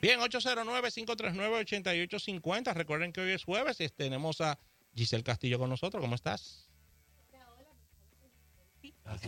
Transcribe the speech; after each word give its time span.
Bien, 0.00 0.20
809-539-8850. 0.20 2.72
Recuerden 2.74 3.12
que 3.12 3.20
hoy 3.20 3.32
es 3.32 3.42
jueves 3.44 3.80
y 3.80 3.88
tenemos 3.88 4.40
a 4.40 4.58
Giselle 4.94 5.24
Castillo 5.24 5.58
con 5.58 5.68
nosotros. 5.70 6.00
¿Cómo 6.00 6.14
estás? 6.14 6.68
Ah, 9.12 9.18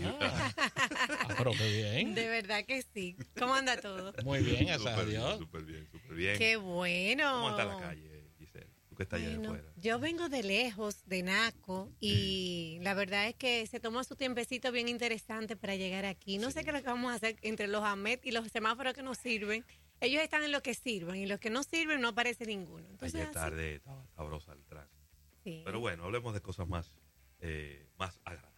pero 1.37 1.51
qué 1.53 1.69
bien. 1.69 2.15
De 2.15 2.29
verdad 2.29 2.65
que 2.65 2.83
sí. 2.95 3.17
¿Cómo 3.37 3.53
anda 3.55 3.77
todo? 3.81 4.13
Muy 4.23 4.39
bien, 4.41 4.67
gracias 4.67 4.97
a 4.97 5.05
Dios. 5.05 5.39
Súper 5.39 5.65
bien, 5.65 5.89
súper 5.91 6.17
bien. 6.17 6.39
Qué 6.39 6.55
bueno. 6.57 7.33
¿Cómo 7.33 7.51
está 7.51 7.65
la 7.65 7.79
calle, 7.81 8.31
Giselle? 8.39 8.69
Tú 8.89 8.95
que 8.95 9.03
estás 9.03 9.19
allá 9.19 9.31
de 9.31 9.37
Bueno, 9.39 9.55
afuera. 9.55 9.73
yo 9.77 9.99
vengo 9.99 10.29
de 10.29 10.43
lejos, 10.45 11.05
de 11.07 11.25
Naco, 11.25 11.91
y 11.99 12.79
la 12.83 12.95
verdad 12.95 13.27
es 13.27 13.35
que 13.35 13.67
se 13.67 13.81
tomó 13.81 14.05
su 14.05 14.15
tiempecito 14.15 14.71
bien 14.71 14.89
interesante 14.89 15.57
para 15.57 15.75
llegar 15.75 16.05
aquí. 16.05 16.39
No 16.39 16.53
sé 16.53 16.63
qué 16.63 16.71
es 16.71 16.77
lo 16.77 16.83
que 16.83 16.87
vamos 16.89 17.11
a 17.11 17.17
hacer 17.17 17.37
entre 17.43 17.67
los 17.67 17.83
AMET 17.83 18.25
y 18.25 18.31
los 18.31 18.47
semáforos 18.53 18.95
que 18.95 19.03
nos 19.03 19.19
sirven. 19.19 19.65
Ellos 20.03 20.23
están 20.23 20.43
en 20.45 20.53
lo 20.53 20.63
que 20.63 20.75
sirven 20.75 21.17
y 21.17 21.27
los 21.27 21.39
que 21.41 21.49
no 21.51 21.63
sirven 21.63 22.01
no 22.01 22.09
aparece 22.09 22.45
ninguno. 22.45 22.87
Entonces, 22.91 23.15
Ayer 23.15 23.27
así, 23.29 23.35
tarde 23.35 23.75
estaba 23.77 24.05
sabrosa 24.17 24.53
el 24.53 24.65
tránsito. 24.65 25.01
sí. 25.45 25.63
Pero 25.65 25.81
bueno, 25.81 26.05
hablemos 26.05 26.35
de 26.35 26.41
cosas 26.41 26.67
más, 26.69 26.95
eh, 27.41 27.87
más 27.99 28.21
agradables. 28.25 28.53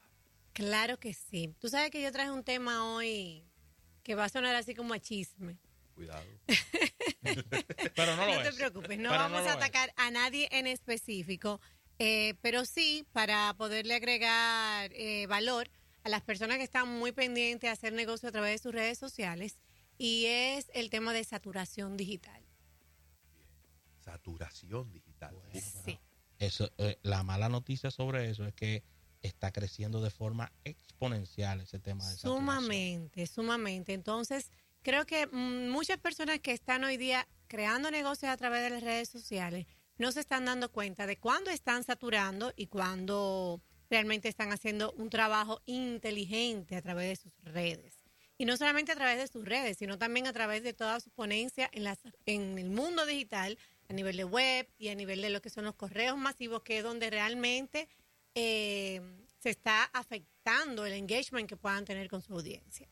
Claro 0.55 0.99
que 0.99 1.13
sí. 1.15 1.55
Tú 1.61 1.69
sabes 1.69 1.91
que 1.91 2.01
yo 2.03 2.11
traje 2.13 2.31
un 2.31 2.45
tema 2.45 2.95
hoy 2.95 3.45
que 4.03 4.15
va 4.15 4.25
a 4.25 4.29
sonar 4.29 4.55
así 4.57 4.75
como 4.75 4.95
a 4.95 4.99
chisme. 5.01 5.59
Cuidado. 5.95 6.25
Pero 7.95 8.17
no 8.17 8.27
lo 8.27 8.35
No 8.35 8.43
te 8.43 8.49
es. 8.49 8.55
preocupes, 8.57 8.99
no 8.99 9.11
Pero 9.11 9.23
vamos 9.23 9.41
a 9.43 9.51
es. 9.51 9.57
atacar 9.57 9.93
a 9.97 10.11
nadie 10.11 10.49
en 10.53 10.67
específico, 10.67 11.61
eh, 11.99 12.35
pero 12.43 12.65
sí 12.65 13.07
para 13.13 13.55
poderle 13.57 13.95
agregar 13.95 14.91
eh, 14.95 15.27
valor 15.29 15.71
a 16.03 16.09
las 16.09 16.23
personas 16.23 16.57
que 16.59 16.65
están 16.65 16.89
muy 16.89 17.13
pendientes 17.13 17.69
de 17.69 17.73
hacer 17.73 17.93
negocio 17.93 18.29
a 18.29 18.33
través 18.33 18.53
de 18.53 18.63
sus 18.63 18.73
redes 18.75 18.99
sociales 18.99 19.59
y 19.99 20.27
es 20.27 20.71
el 20.75 20.91
tema 20.91 21.13
de 21.13 21.25
saturación 21.25 21.97
digital. 21.97 22.43
Saturación 24.01 24.93
digital. 24.93 25.35
Sí. 25.53 25.99
Eso, 26.39 26.71
eh, 26.79 26.99
la 27.03 27.23
mala 27.23 27.49
noticia 27.49 27.91
sobre 27.91 28.29
eso 28.29 28.47
es 28.47 28.55
que 28.55 28.83
está 29.23 29.53
creciendo 29.53 30.03
de 30.03 30.11
forma 30.11 30.53
exponencial 30.65 31.61
ese 31.61 31.79
tema 31.79 32.05
de 32.05 32.17
saturación. 32.17 32.39
Sumamente, 32.39 33.27
sumamente. 33.27 33.95
Entonces, 33.95 34.51
creo 34.83 35.07
que 35.07 35.27
mm, 35.27 35.71
muchas 35.71 35.99
personas 35.99 36.41
que 36.41 36.53
están 36.53 36.85
hoy 36.85 36.97
día 36.97 37.27
creando 37.47 37.91
negocios 37.91 38.31
a 38.31 38.37
través 38.37 38.63
de 38.63 38.71
las 38.71 38.83
redes 38.83 39.09
sociales 39.09 39.67
no 39.97 40.13
se 40.13 40.21
están 40.21 40.45
dando 40.45 40.71
cuenta 40.71 41.07
de 41.07 41.17
cuándo 41.17 41.51
están 41.51 41.85
saturando 41.85 42.53
y 42.57 42.67
cuándo 42.67 43.63
realmente 43.89 44.29
están 44.29 44.53
haciendo 44.53 44.93
un 44.93 45.09
trabajo 45.09 45.63
inteligente 45.67 46.77
a 46.77 46.83
través 46.83 47.09
de 47.09 47.17
sus 47.17 47.33
redes. 47.45 47.94
Y 48.37 48.47
no 48.47 48.57
solamente 48.57 48.93
a 48.93 48.97
través 48.97 49.19
de 49.19 49.29
sus 49.29 49.45
redes, 49.45 49.79
sino 49.79 49.99
también 49.99 50.27
a 50.27 50.33
través 50.33 50.63
de 50.63 50.73
toda 50.73 50.99
su 51.01 51.11
ponencia 51.11 51.71
en, 51.73 51.85
las, 51.85 51.99
en 52.27 52.59
el 52.59 52.71
mundo 52.71 53.07
digital, 53.07 53.59
a 53.89 53.93
nivel 53.93 54.17
de 54.17 54.25
web 54.25 54.69
y 54.79 54.89
a 54.89 54.95
nivel 54.95 55.21
de 55.23 55.31
lo 55.31 55.41
que 55.41 55.51
son 55.51 55.65
los 55.65 55.75
correos 55.75 56.17
masivos, 56.17 56.63
que 56.63 56.79
es 56.79 56.85
donde 56.85 57.11
realmente 57.11 57.89
eh, 58.35 59.01
se 59.41 59.51
está 59.51 59.85
afectando 59.85 60.87
el 60.87 60.95
engagement 60.95 61.49
que 61.49 61.57
puedan 61.57 61.85
tener 61.85 62.09
con 62.09 62.23
su 62.23 62.33
audiencia. 62.33 62.89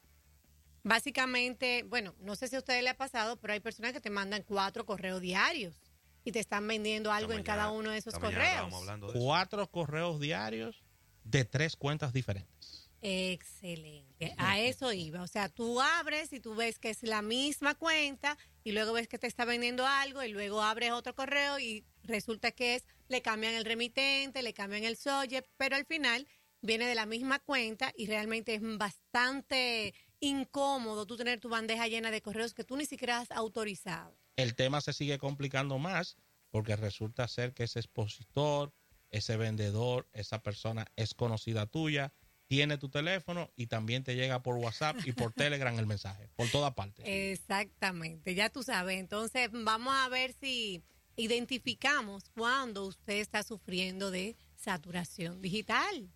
Básicamente, 0.85 1.85
bueno, 1.85 2.15
no 2.21 2.37
sé 2.37 2.49
si 2.49 2.57
a 2.57 2.59
ustedes 2.59 2.83
les 2.83 2.93
ha 2.93 2.97
pasado, 2.97 3.37
pero 3.37 3.53
hay 3.53 3.61
personas 3.61 3.93
que 3.93 4.01
te 4.01 4.11
mandan 4.11 4.43
cuatro 4.43 4.85
correos 4.85 5.21
diarios 5.21 5.81
y 6.25 6.33
te 6.33 6.41
están 6.41 6.67
vendiendo 6.67 7.13
algo 7.13 7.33
en 7.33 7.43
cada 7.43 7.71
uno 7.71 7.91
de 7.91 7.99
esos 7.99 8.15
correos. 8.15 8.73
Cuatro 9.13 9.67
correos 9.69 10.21
diarios 10.21 10.83
de 11.25 11.45
tres 11.45 11.77
cuentas 11.77 12.13
diferentes. 12.13 12.82
Excelente. 13.03 14.33
A 14.39 14.61
eso 14.61 14.93
iba. 14.93 15.23
O 15.23 15.27
sea, 15.27 15.49
tú 15.49 15.81
abres 15.81 16.33
y 16.33 16.39
tú 16.39 16.55
ves 16.55 16.79
que 16.79 16.91
es 16.91 17.03
la 17.03 17.21
misma 17.21 17.75
cuenta 17.75 18.39
y 18.63 18.73
luego 18.73 18.93
ves 18.93 19.09
que 19.09 19.19
te 19.19 19.27
está 19.27 19.45
vendiendo 19.45 19.85
algo 19.87 20.23
y 20.23 20.29
luego 20.29 20.63
abres 20.63 20.93
otro 20.93 21.15
correo 21.15 21.59
y 21.59 21.85
resulta 22.05 22.53
que 22.53 22.77
es, 22.77 22.85
le 23.09 23.21
cambian 23.21 23.55
el 23.55 23.65
remitente, 23.65 24.43
le 24.43 24.55
cambian 24.55 24.85
el 24.85 24.97
subject, 24.97 25.49
pero 25.57 25.75
al 25.75 25.85
final 25.85 26.29
viene 26.61 26.87
de 26.87 26.95
la 26.95 27.07
misma 27.07 27.41
cuenta 27.41 27.93
y 27.97 28.07
realmente 28.07 28.55
es 28.55 28.63
bastante 28.63 29.95
incómodo 30.21 31.05
tú 31.05 31.17
tener 31.17 31.41
tu 31.41 31.49
bandeja 31.49 31.89
llena 31.89 32.13
de 32.13 32.23
correos 32.23 32.55
que 32.55 32.63
tú 32.63 32.77
ni 32.77 32.87
siquiera 32.87 33.19
has 33.19 33.33
autorizado. 33.33 34.17
El 34.37 34.55
tema 34.55 34.81
se 34.81 34.93
sigue 34.93 35.19
complicando 35.19 35.79
más 35.79 36.17
porque 36.51 36.77
resulta 36.77 37.27
ser 37.27 37.53
que 37.53 37.65
ese 37.65 37.81
expositor, 37.81 38.73
ese 39.11 39.37
vendedor, 39.37 40.09
esa 40.13 40.41
persona 40.41 40.87
es 40.95 41.15
conocida 41.15 41.67
tuya, 41.67 42.13
tiene 42.53 42.77
tu 42.77 42.91
teléfono 42.91 43.51
y 43.57 43.67
también 43.69 44.05
te 44.05 44.15
llega 44.15 44.43
por 44.43 44.57
WhatsApp 44.57 44.99
y 45.07 45.13
por 45.13 45.33
Telegram 45.33 45.79
el 45.79 45.87
mensaje, 45.87 46.29
por 46.37 46.51
toda 46.51 46.75
parte. 46.75 47.33
Exactamente, 47.33 48.35
ya 48.35 48.51
tú 48.51 48.63
sabes. 48.63 48.99
Entonces, 49.01 49.49
vamos 49.51 49.95
a 49.97 50.07
ver 50.11 50.35
si 50.39 50.83
identificamos 51.17 52.25
cuando 52.35 52.85
usted 52.85 53.15
está 53.15 53.43
sufriendo 53.43 54.11
de 54.11 54.37
saturación 54.55 55.41
digital. 55.41 56.11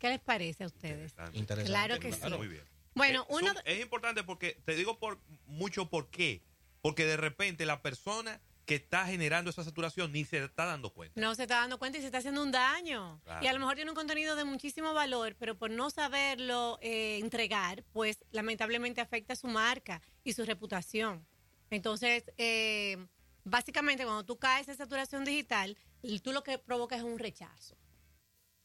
¿Qué 0.00 0.08
les 0.08 0.18
parece 0.18 0.64
a 0.64 0.66
ustedes? 0.66 1.12
Interesante. 1.12 1.38
Interesante. 1.38 1.70
Claro 1.70 2.00
que 2.00 2.12
sí. 2.12 2.36
Muy 2.36 2.48
bien. 2.48 2.64
Bueno, 2.96 3.22
Eh, 3.22 3.26
uno... 3.28 3.46
son- 3.54 3.62
es 3.64 3.80
importante 3.80 4.24
porque 4.24 4.60
te 4.64 4.74
digo 4.74 4.98
por 4.98 5.20
mucho 5.46 5.88
por 5.88 6.10
qué. 6.10 6.42
Porque 6.80 7.06
de 7.06 7.16
repente 7.16 7.66
la 7.66 7.82
persona 7.82 8.40
que 8.72 8.84
está 8.84 9.06
generando 9.06 9.50
esa 9.50 9.62
saturación 9.64 10.12
ni 10.12 10.24
se 10.24 10.42
está 10.44 10.64
dando 10.64 10.90
cuenta. 10.90 11.20
no 11.20 11.34
se 11.34 11.42
está 11.42 11.56
dando 11.56 11.78
cuenta 11.78 11.98
y 11.98 12.00
se 12.00 12.06
está 12.06 12.18
haciendo 12.18 12.42
un 12.42 12.50
daño. 12.52 13.20
Claro. 13.24 13.44
Y 13.44 13.48
a 13.48 13.52
lo 13.52 13.58
mejor 13.58 13.74
tiene 13.74 13.90
un 13.90 13.94
contenido 13.94 14.34
de 14.34 14.44
muchísimo 14.44 14.94
valor, 14.94 15.36
pero 15.38 15.58
por 15.58 15.70
no 15.70 15.90
saberlo 15.90 16.78
eh, 16.80 17.18
entregar, 17.18 17.84
pues 17.92 18.24
lamentablemente 18.30 19.00
afecta 19.00 19.36
su 19.36 19.46
marca 19.46 20.00
y 20.24 20.32
su 20.32 20.44
reputación. 20.44 21.26
Entonces, 21.70 22.24
eh, 22.38 22.96
básicamente 23.44 24.04
cuando 24.04 24.24
tú 24.24 24.38
caes 24.38 24.68
en 24.68 24.76
saturación 24.76 25.24
digital, 25.24 25.76
tú 26.22 26.32
lo 26.32 26.42
que 26.42 26.58
provocas 26.58 26.98
es 26.98 27.04
un 27.04 27.18
rechazo. 27.18 27.76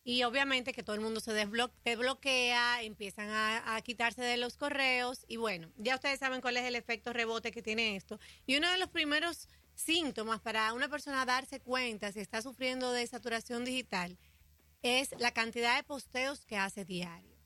Y 0.04 0.24
obviamente 0.24 0.72
que 0.72 0.84
todo 0.84 0.96
el 0.96 1.02
mundo 1.02 1.20
se 1.20 1.34
desblo- 1.34 1.72
te 1.84 1.98
bloquea, 1.98 2.82
empiezan 2.82 3.30
a, 3.30 3.76
a 3.76 3.82
quitarse 3.82 4.22
de 4.22 4.38
los 4.38 4.56
correos 4.56 5.26
y 5.28 5.36
bueno, 5.36 5.70
ya 5.76 5.96
ustedes 5.96 6.20
saben 6.20 6.40
cuál 6.40 6.56
es 6.56 6.64
el 6.64 6.76
efecto 6.78 7.12
rebote 7.12 7.52
que 7.52 7.62
tiene 7.62 7.98
esto. 7.98 8.18
Y 8.46 8.56
uno 8.56 8.72
de 8.72 8.78
los 8.78 8.88
primeros 8.90 9.50
síntomas 9.78 10.42
para 10.42 10.74
una 10.74 10.90
persona 10.90 11.26
darse 11.26 11.60
cuenta 11.60 12.12
si 12.12 12.20
está 12.20 12.42
sufriendo 12.42 12.92
de 12.92 13.06
saturación 13.08 13.64
digital 13.64 14.18
es 14.82 15.14
la 15.20 15.32
cantidad 15.32 15.78
de 15.78 15.84
posteos 15.84 16.46
que 16.46 16.58
hace 16.58 16.84
diario. 16.86 17.38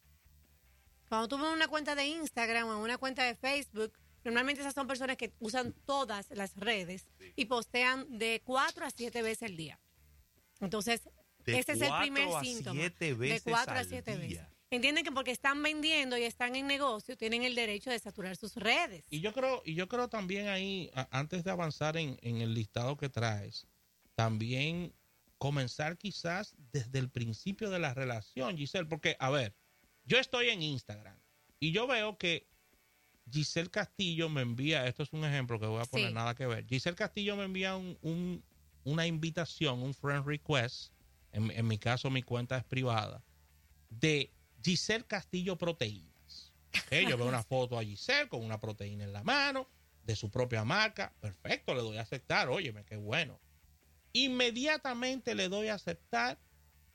Cuando 1.09 1.28
tú 1.28 1.38
ves 1.38 1.52
una 1.53 1.68
cuenta 1.68 1.94
de 1.94 2.06
Instagram 2.06 2.70
o 2.70 2.80
una 2.81 2.97
cuenta 2.97 3.24
de 3.24 3.36
Facebook, 3.36 3.94
normalmente 4.24 4.62
esas 4.62 4.74
son 4.74 4.88
personas 4.88 5.18
que 5.18 5.34
usan 5.40 5.74
todas 5.86 6.28
las 6.31 6.56
redes 6.56 7.06
y 7.36 7.46
postean 7.46 8.06
de 8.18 8.41
cuatro 8.46 8.86
a 8.86 8.90
siete 8.91 9.22
veces 9.22 9.50
al 9.50 9.58
día. 9.58 9.80
Entonces, 10.62 11.02
De 11.40 11.59
ese 11.59 11.74
es 11.74 11.81
el 11.81 11.91
primer 12.00 12.30
síntoma. 12.41 12.80
veces 12.80 13.18
de 13.18 13.41
cuatro 13.44 13.74
a 13.75 13.80
al 13.80 13.88
siete 13.88 14.16
día. 14.18 14.44
veces. 14.44 14.61
Entienden 14.72 15.04
que 15.04 15.12
porque 15.12 15.32
están 15.32 15.62
vendiendo 15.62 16.18
y 16.18 16.24
están 16.24 16.56
en 16.56 16.66
negocio, 16.66 17.18
tienen 17.18 17.44
el 17.44 17.56
derecho 17.56 17.90
de 17.90 18.00
saturar 18.00 18.38
sus 18.38 18.56
redes. 18.56 19.04
Y 19.09 19.20
yo 19.20 19.34
creo, 19.34 19.62
y 19.66 19.76
yo 19.76 19.90
creo 19.90 20.08
también 20.08 20.48
ahí, 20.48 20.90
a- 20.94 21.09
antes 21.12 21.44
de 21.44 21.52
avanzar 21.52 21.98
en, 21.98 22.18
en 22.22 22.38
el 22.38 22.54
listado 22.54 22.96
que 22.96 23.09
traes, 23.09 23.68
también 24.16 24.94
comenzar 25.38 25.98
quizás 25.98 26.56
desde 26.72 27.00
el 27.00 27.09
principio 27.09 27.70
de 27.70 27.80
la 27.80 27.94
relación, 27.94 28.56
Giselle, 28.58 28.86
porque, 28.88 29.18
a 29.20 29.30
ver, 29.30 29.54
yo 30.06 30.18
estoy 30.18 30.48
en 30.50 30.62
Instagram 30.62 31.20
y 31.59 31.74
yo 31.74 31.86
veo 31.86 32.18
que 32.18 32.48
Giselle 33.30 33.70
Castillo 33.70 34.30
me 34.30 34.42
envía, 34.42 34.88
esto 34.88 35.03
es 35.03 35.12
un 35.12 35.26
ejemplo 35.26 35.59
que 35.59 35.66
voy 35.66 35.82
a 35.82 35.86
poner 35.86 36.08
Sí. 36.09 36.14
nada 36.14 36.34
que 36.34 36.48
ver, 36.48 36.66
Giselle 36.66 36.96
Castillo 36.96 37.36
me 37.36 37.44
envía 37.44 37.76
un, 37.76 37.98
un- 38.02 38.42
una 38.86 39.06
invitación, 39.06 39.84
un 39.84 39.94
friend 39.94 40.26
request, 40.26 40.94
en, 41.34 41.52
en 41.52 41.68
mi 41.68 41.78
caso 41.78 42.09
mi 42.09 42.24
cuenta 42.24 42.58
es 42.58 42.64
privada, 42.64 43.22
de 43.90 44.32
Giselle 44.64 45.06
Castillo 45.06 45.58
Proteínas. 45.58 46.53
Ok, 46.70 47.09
Yo 47.09 47.18
veo 47.18 47.28
una 47.28 47.44
foto 47.44 47.78
a 47.78 47.84
Giselle 47.84 48.30
con 48.30 48.44
una 48.44 48.59
proteína 48.59 49.03
en 49.03 49.14
la 49.14 49.24
mano, 49.24 49.68
de 50.03 50.16
su 50.16 50.30
propia 50.30 50.64
marca. 50.64 51.14
Perfecto, 51.20 51.74
le 51.74 51.82
doy 51.82 51.97
a 51.97 52.02
aceptar. 52.02 52.50
Óyeme, 52.50 52.85
qué 52.85 52.96
bueno. 52.96 53.40
Inmediatamente 54.14 55.35
le 55.35 55.50
doy 55.50 55.68
a 55.68 55.76
aceptar. 55.76 56.40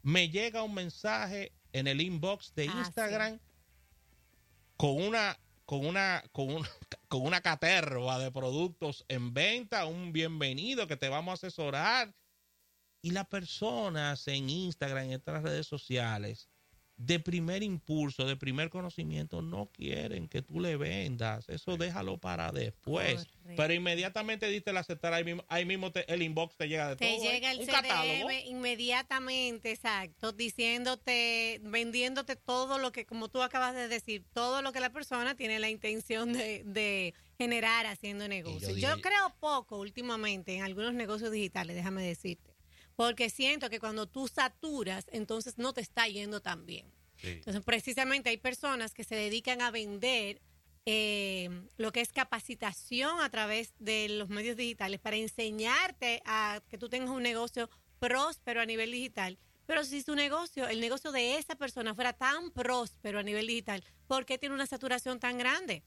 Me 0.02 0.28
llega 0.28 0.62
un 0.62 0.74
mensaje 0.74 1.52
en 1.72 1.86
el 1.86 2.00
inbox 2.00 2.54
de 2.54 2.68
Ah, 2.68 2.74
Instagram 2.78 3.38
con 4.76 5.00
una 5.02 5.38
con 5.64 5.84
una 5.84 6.22
con 6.32 6.50
una, 6.54 6.68
con 7.08 7.22
una 7.22 7.40
caterva 7.40 8.18
de 8.18 8.30
productos 8.30 9.04
en 9.08 9.34
venta, 9.34 9.86
un 9.86 10.12
bienvenido 10.12 10.86
que 10.86 10.96
te 10.96 11.08
vamos 11.08 11.32
a 11.32 11.34
asesorar. 11.46 12.14
Y 13.02 13.10
las 13.10 13.26
personas 13.28 14.26
en 14.26 14.48
Instagram, 14.50 15.04
en 15.06 15.12
estas 15.12 15.42
redes 15.42 15.66
sociales, 15.66 16.48
de 16.98 17.20
primer 17.20 17.62
impulso, 17.62 18.24
de 18.24 18.36
primer 18.36 18.70
conocimiento, 18.70 19.42
no 19.42 19.66
quieren 19.72 20.28
que 20.28 20.40
tú 20.40 20.60
le 20.60 20.76
vendas. 20.76 21.46
Eso 21.48 21.76
déjalo 21.76 22.16
para 22.18 22.52
después. 22.52 23.16
Correcto. 23.26 23.54
Pero 23.56 23.74
inmediatamente 23.74 24.48
diste 24.48 24.70
el 24.70 24.78
aceptar, 24.78 25.12
ahí 25.12 25.22
mismo, 25.22 25.44
ahí 25.48 25.64
mismo 25.66 25.92
te- 25.92 26.10
el 26.12 26.22
inbox 26.22 26.56
te 26.56 26.68
llega 26.68 26.88
de 26.88 26.96
Te 26.96 27.06
todo. 27.16 27.24
¿eh? 27.28 27.32
llega 27.34 27.50
el 27.52 27.60
Un 27.60 27.66
catálogo. 27.66 28.30
inmediatamente, 28.46 29.70
exacto, 29.72 30.32
diciéndote, 30.32 31.60
vendiéndote 31.64 32.36
todo 32.36 32.78
lo 32.78 32.92
que, 32.92 33.04
como 33.06 33.28
tú 33.28 33.42
acabas 33.42 33.74
de 33.74 33.88
decir, 33.88 34.24
todo 34.32 34.62
lo 34.62 34.72
que 34.72 34.80
la 34.80 34.90
persona 34.90 35.34
tiene 35.34 35.58
la 35.58 35.68
intención 35.70 36.32
de, 36.32 36.62
de 36.64 37.14
generar 37.38 37.86
haciendo 37.86 38.26
negocios. 38.28 38.76
yo 38.78 39.00
creo 39.00 39.34
poco 39.40 39.78
últimamente 39.78 40.54
en 40.56 40.62
algunos 40.62 40.94
negocios 40.94 41.30
digitales, 41.30 41.76
déjame 41.76 42.02
decirte, 42.04 42.55
porque 42.96 43.30
siento 43.30 43.70
que 43.70 43.78
cuando 43.78 44.06
tú 44.06 44.26
saturas, 44.26 45.06
entonces 45.12 45.58
no 45.58 45.72
te 45.72 45.82
está 45.82 46.08
yendo 46.08 46.40
tan 46.40 46.66
bien. 46.66 46.90
Sí. 47.16 47.28
Entonces, 47.28 47.62
precisamente 47.64 48.30
hay 48.30 48.38
personas 48.38 48.92
que 48.92 49.04
se 49.04 49.14
dedican 49.14 49.62
a 49.62 49.70
vender 49.70 50.40
eh, 50.86 51.50
lo 51.76 51.92
que 51.92 52.00
es 52.00 52.12
capacitación 52.12 53.20
a 53.20 53.30
través 53.30 53.74
de 53.78 54.08
los 54.08 54.28
medios 54.28 54.56
digitales 54.56 55.00
para 55.00 55.16
enseñarte 55.16 56.22
a 56.24 56.62
que 56.68 56.78
tú 56.78 56.88
tengas 56.88 57.10
un 57.10 57.22
negocio 57.22 57.68
próspero 57.98 58.60
a 58.60 58.66
nivel 58.66 58.92
digital. 58.92 59.38
Pero 59.66 59.84
si 59.84 60.02
su 60.02 60.14
negocio, 60.14 60.68
el 60.68 60.80
negocio 60.80 61.10
de 61.12 61.38
esa 61.38 61.56
persona 61.56 61.94
fuera 61.94 62.12
tan 62.12 62.50
próspero 62.50 63.18
a 63.18 63.22
nivel 63.22 63.46
digital, 63.48 63.82
¿por 64.06 64.24
qué 64.24 64.38
tiene 64.38 64.54
una 64.54 64.66
saturación 64.66 65.18
tan 65.18 65.38
grande? 65.38 65.82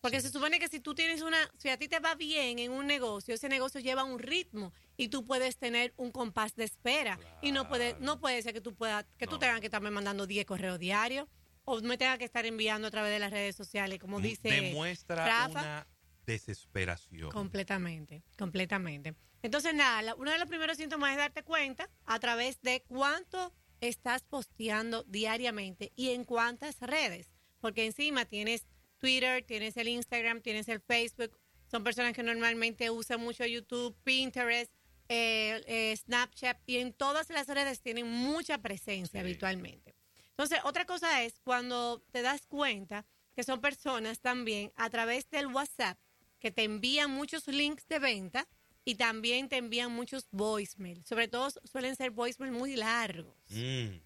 Porque 0.00 0.20
se 0.20 0.30
supone 0.30 0.58
que 0.58 0.68
si 0.68 0.80
tú 0.80 0.94
tienes 0.94 1.22
una, 1.22 1.38
si 1.56 1.70
a 1.70 1.78
ti 1.78 1.88
te 1.88 1.98
va 1.98 2.14
bien 2.14 2.58
en 2.58 2.70
un 2.70 2.86
negocio, 2.86 3.34
ese 3.34 3.48
negocio 3.48 3.80
lleva 3.80 4.04
un 4.04 4.18
ritmo 4.18 4.72
y 4.96 5.08
tú 5.08 5.24
puedes 5.24 5.56
tener 5.58 5.92
un 5.96 6.10
compás 6.10 6.54
de 6.56 6.64
espera. 6.64 7.18
Y 7.42 7.52
no 7.52 7.68
puede, 7.68 7.96
no 8.00 8.18
puede 8.20 8.42
ser 8.42 8.52
que 8.54 8.60
tú 8.60 8.74
puedas, 8.74 9.04
que 9.18 9.26
tú 9.26 9.32
No. 9.34 9.38
tengas 9.40 9.60
que 9.60 9.66
estarme 9.66 9.90
mandando 9.90 10.26
10 10.26 10.46
correos 10.46 10.78
diarios 10.78 11.28
o 11.64 11.80
me 11.80 11.98
tengas 11.98 12.18
que 12.18 12.24
estar 12.24 12.46
enviando 12.46 12.88
a 12.88 12.90
través 12.90 13.10
de 13.12 13.18
las 13.18 13.30
redes 13.30 13.56
sociales, 13.56 13.98
como 13.98 14.20
dice 14.20 14.48
Demuestra 14.48 15.26
Rafa. 15.26 15.60
una 15.60 15.86
desesperación. 16.24 17.30
Completamente, 17.30 18.22
completamente. 18.38 19.14
Entonces, 19.42 19.74
nada, 19.74 20.02
la- 20.02 20.14
uno 20.14 20.30
de 20.30 20.38
los 20.38 20.48
primeros 20.48 20.76
síntomas 20.76 21.10
es 21.12 21.16
darte 21.18 21.42
cuenta 21.42 21.88
a 22.04 22.18
través 22.18 22.60
de 22.62 22.82
cuánto 22.88 23.52
estás 23.80 24.22
posteando 24.24 25.02
diariamente 25.04 25.92
y 25.96 26.10
en 26.10 26.24
cuántas 26.24 26.80
redes. 26.80 27.30
Porque 27.60 27.84
encima 27.84 28.24
tienes 28.24 28.66
Twitter, 28.98 29.44
tienes 29.44 29.76
el 29.76 29.88
Instagram, 29.88 30.40
tienes 30.40 30.68
el 30.68 30.80
Facebook. 30.80 31.38
Son 31.70 31.84
personas 31.84 32.12
que 32.14 32.22
normalmente 32.22 32.90
usan 32.90 33.20
mucho 33.20 33.44
YouTube, 33.44 33.96
Pinterest, 34.04 34.72
eh, 35.08 35.62
eh, 35.66 35.96
Snapchat 35.96 36.58
y 36.66 36.78
en 36.78 36.92
todas 36.92 37.30
las 37.30 37.46
redes 37.48 37.80
tienen 37.80 38.06
mucha 38.08 38.58
presencia 38.58 39.20
Sí. 39.20 39.24
habitualmente. 39.24 39.94
Entonces, 40.30 40.58
otra 40.64 40.84
cosa 40.84 41.22
es 41.24 41.40
cuando 41.40 42.02
te 42.10 42.22
das 42.22 42.46
cuenta 42.46 43.06
que 43.34 43.42
son 43.42 43.60
personas 43.60 44.20
también 44.20 44.72
a 44.76 44.90
través 44.90 45.28
del 45.30 45.46
WhatsApp 45.46 45.98
que 46.38 46.50
te 46.50 46.64
envían 46.64 47.10
muchos 47.10 47.46
links 47.48 47.86
de 47.88 47.98
venta 47.98 48.46
y 48.84 48.94
también 48.96 49.48
te 49.48 49.56
envían 49.56 49.92
muchos 49.92 50.28
voicemails. 50.30 51.06
Sobre 51.06 51.28
todo 51.28 51.48
suelen 51.64 51.96
ser 51.96 52.10
voicemails 52.10 52.56
muy 52.56 52.76
largos. 52.76 53.34
Mm. 53.50 53.96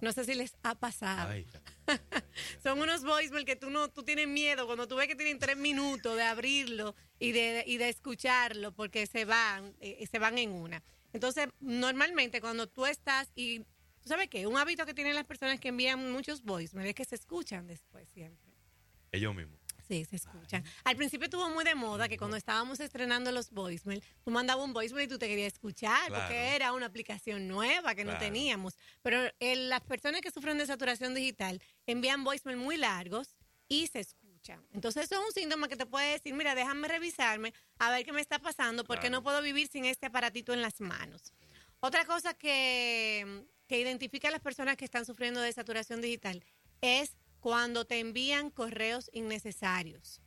No 0.00 0.12
sé 0.12 0.24
si 0.24 0.34
les 0.34 0.56
ha 0.62 0.74
pasado. 0.74 1.30
Ay, 1.30 1.46
ay, 1.52 1.60
ay, 1.86 1.98
ay. 2.10 2.22
Son 2.62 2.80
unos 2.80 3.02
voicemails 3.04 3.46
que 3.46 3.56
tú 3.56 3.70
no, 3.70 3.88
tú 3.88 4.02
tienes 4.02 4.28
miedo 4.28 4.66
cuando 4.66 4.86
tú 4.88 4.96
ves 4.96 5.08
que 5.08 5.16
tienen 5.16 5.38
tres 5.38 5.56
minutos 5.56 6.16
de 6.16 6.22
abrirlo 6.22 6.94
y 7.18 7.32
de, 7.32 7.64
y 7.66 7.76
de 7.76 7.88
escucharlo 7.88 8.72
porque 8.72 9.06
se 9.06 9.24
van, 9.24 9.74
eh, 9.80 10.06
se 10.10 10.18
van 10.18 10.38
en 10.38 10.52
una. 10.52 10.82
Entonces, 11.12 11.48
normalmente 11.60 12.40
cuando 12.40 12.66
tú 12.66 12.86
estás 12.86 13.30
y 13.34 13.60
¿tú 13.60 14.08
sabes 14.08 14.28
qué? 14.28 14.46
Un 14.46 14.56
hábito 14.56 14.86
que 14.86 14.94
tienen 14.94 15.14
las 15.14 15.24
personas 15.24 15.58
que 15.58 15.68
envían 15.68 16.12
muchos 16.12 16.42
voicemails 16.42 16.90
es 16.90 16.94
que 16.94 17.04
se 17.04 17.14
escuchan 17.14 17.66
después 17.66 18.08
siempre. 18.08 18.52
Ellos 19.12 19.34
mismos. 19.34 19.58
Sí, 19.88 20.04
se 20.04 20.16
escuchan. 20.16 20.64
Al 20.84 20.96
principio 20.96 21.26
estuvo 21.26 21.48
muy 21.50 21.64
de 21.64 21.74
moda 21.76 22.08
que 22.08 22.16
cuando 22.18 22.36
estábamos 22.36 22.80
estrenando 22.80 23.30
los 23.30 23.50
voicemail, 23.50 24.02
tú 24.24 24.30
mandabas 24.32 24.64
un 24.64 24.72
voicemail 24.72 25.06
y 25.06 25.08
tú 25.08 25.18
te 25.18 25.28
querías 25.28 25.52
escuchar 25.52 26.08
Claro. 26.08 26.24
porque 26.24 26.56
era 26.56 26.72
una 26.72 26.86
aplicación 26.86 27.46
nueva 27.46 27.94
que 27.94 28.04
no 28.04 28.18
teníamos. 28.18 28.76
Pero 29.02 29.30
el- 29.38 29.68
las 29.68 29.82
personas 29.82 30.22
que 30.22 30.30
sufren 30.32 30.58
de 30.58 30.66
saturación 30.66 31.14
digital 31.14 31.62
envían 31.86 32.24
voicemail 32.24 32.58
muy 32.58 32.76
largos 32.76 33.36
y 33.68 33.86
se 33.86 34.00
escuchan. 34.00 34.64
Entonces 34.72 35.04
eso 35.04 35.20
es 35.20 35.26
un 35.26 35.32
síntoma 35.32 35.68
que 35.68 35.76
te 35.76 35.86
puede 35.86 36.12
decir, 36.12 36.34
mira, 36.34 36.54
déjame 36.56 36.88
revisarme 36.88 37.52
a 37.78 37.90
ver 37.90 38.04
qué 38.04 38.12
me 38.12 38.20
está 38.20 38.38
pasando 38.40 38.82
porque 38.84 39.02
Claro. 39.08 39.16
no 39.18 39.22
puedo 39.22 39.40
vivir 39.42 39.68
sin 39.68 39.84
este 39.84 40.06
aparatito 40.06 40.52
en 40.52 40.62
las 40.62 40.80
manos. 40.80 41.32
Otra 41.80 42.04
cosa 42.06 42.34
que, 42.34 43.44
que 43.68 43.78
identifica 43.78 44.28
a 44.28 44.30
las 44.32 44.40
personas 44.40 44.76
que 44.76 44.84
están 44.84 45.04
sufriendo 45.04 45.40
de 45.40 45.52
saturación 45.52 46.00
digital 46.00 46.42
es 46.80 47.16
cuando 47.46 47.84
te 47.84 48.00
envían 48.00 48.50
correos 48.50 49.08
innecesarios. 49.12 50.20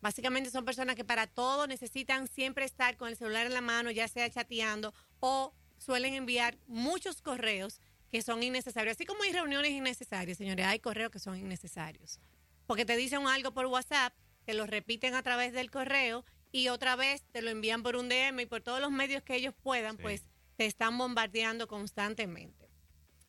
Básicamente 0.00 0.50
son 0.50 0.64
personas 0.64 0.96
que 0.96 1.04
para 1.04 1.28
todo 1.28 1.68
necesitan 1.68 2.26
siempre 2.26 2.64
estar 2.64 2.96
con 2.96 3.08
el 3.08 3.16
celular 3.16 3.46
en 3.46 3.54
la 3.54 3.60
mano, 3.60 3.92
ya 3.92 4.08
sea 4.08 4.28
chateando 4.28 4.92
o 5.20 5.54
suelen 5.76 6.14
enviar 6.14 6.58
muchos 6.66 7.22
correos 7.22 7.80
que 8.10 8.20
son 8.22 8.42
innecesarios. 8.42 8.96
Así 8.96 9.06
como 9.06 9.22
hay 9.22 9.32
reuniones 9.32 9.70
innecesarias, 9.70 10.38
señores, 10.38 10.66
hay 10.66 10.80
correos 10.80 11.12
que 11.12 11.20
son 11.20 11.36
innecesarios. 11.38 12.18
Porque 12.66 12.84
te 12.84 12.96
dicen 12.96 13.28
algo 13.28 13.54
por 13.54 13.66
WhatsApp, 13.66 14.12
te 14.44 14.54
lo 14.54 14.66
repiten 14.66 15.14
a 15.14 15.22
través 15.22 15.52
del 15.52 15.70
correo 15.70 16.24
y 16.50 16.66
otra 16.66 16.96
vez 16.96 17.22
te 17.30 17.42
lo 17.42 17.50
envían 17.50 17.84
por 17.84 17.94
un 17.94 18.08
DM 18.08 18.40
y 18.42 18.46
por 18.46 18.60
todos 18.60 18.80
los 18.80 18.90
medios 18.90 19.22
que 19.22 19.36
ellos 19.36 19.54
puedan, 19.62 19.94
Sí. 19.94 20.02
pues 20.02 20.26
te 20.56 20.66
están 20.66 20.98
bombardeando 20.98 21.68
constantemente. 21.68 22.67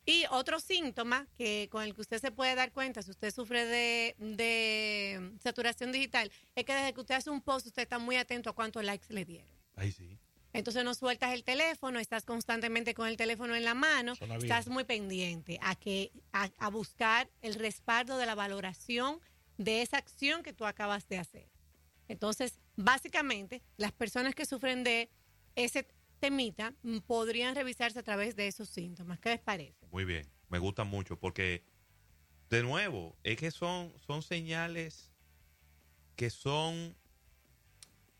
Y 0.06 0.24
otro 0.30 0.60
síntoma 0.60 1.26
que 1.36 1.68
con 1.70 1.82
el 1.82 1.94
que 1.94 2.00
usted 2.00 2.20
se 2.20 2.32
puede 2.32 2.54
dar 2.54 2.72
cuenta 2.72 3.02
si 3.02 3.10
usted 3.10 3.32
sufre 3.32 3.66
de, 3.66 4.16
de 4.18 5.32
saturación 5.42 5.92
digital 5.92 6.32
es 6.54 6.64
que 6.64 6.72
desde 6.72 6.94
que 6.94 7.00
usted 7.00 7.14
hace 7.14 7.30
un 7.30 7.42
post 7.42 7.66
usted 7.66 7.82
está 7.82 7.98
muy 7.98 8.16
atento 8.16 8.50
a 8.50 8.54
cuántos 8.54 8.82
likes 8.82 9.12
le 9.12 9.24
dieron. 9.24 9.50
Sí. 9.96 10.18
Entonces 10.52 10.84
no 10.84 10.94
sueltas 10.94 11.32
el 11.32 11.44
teléfono, 11.44 12.00
estás 12.00 12.24
constantemente 12.24 12.94
con 12.94 13.06
el 13.06 13.16
teléfono 13.16 13.54
en 13.54 13.64
la 13.64 13.74
mano, 13.74 14.14
estás 14.14 14.68
muy 14.68 14.84
pendiente 14.84 15.58
a 15.62 15.76
que 15.76 16.10
a, 16.32 16.50
a 16.58 16.70
buscar 16.70 17.30
el 17.42 17.54
respaldo 17.54 18.16
de 18.18 18.26
la 18.26 18.34
valoración 18.34 19.20
de 19.58 19.82
esa 19.82 19.98
acción 19.98 20.42
que 20.42 20.52
tú 20.52 20.66
acabas 20.66 21.06
de 21.08 21.18
hacer. 21.18 21.46
Entonces, 22.08 22.58
básicamente, 22.74 23.62
las 23.76 23.92
personas 23.92 24.34
que 24.34 24.44
sufren 24.44 24.82
de 24.82 25.08
ese 25.54 25.86
temita 26.20 26.74
mm, 26.82 26.98
podrían 26.98 27.54
revisarse 27.54 27.98
a 27.98 28.02
través 28.02 28.36
de 28.36 28.46
esos 28.46 28.68
síntomas. 28.68 29.18
¿Qué 29.18 29.30
les 29.30 29.40
parece? 29.40 29.86
Muy 29.90 30.04
bien. 30.04 30.26
Me 30.48 30.58
gusta 30.58 30.84
mucho 30.84 31.18
porque, 31.18 31.64
de 32.50 32.62
nuevo, 32.62 33.16
es 33.24 33.36
que 33.36 33.50
son, 33.50 33.92
son 34.06 34.22
señales 34.22 35.10
que 36.16 36.30
son 36.30 36.94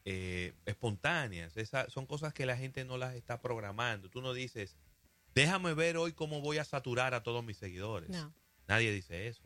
eh, 0.05 0.55
espontáneas. 0.67 1.57
Esa- 1.57 1.89
son 1.91 2.07
cosas 2.07 2.33
que 2.33 2.47
la 2.47 2.57
gente 2.57 2.85
no 2.85 2.97
las 2.99 3.15
está 3.15 3.41
programando. 3.41 4.09
Tú 4.11 4.23
no 4.23 4.33
dices, 4.33 4.77
déjame 5.35 5.75
ver 5.75 5.97
hoy 5.97 6.13
cómo 6.13 6.41
voy 6.41 6.59
a 6.59 6.65
saturar 6.65 7.15
a 7.15 7.23
todos 7.23 7.45
mis 7.45 7.59
seguidores. 7.59 8.11
No. 8.11 8.33
Nadie 8.67 8.93
dice 8.93 9.29
eso. 9.29 9.43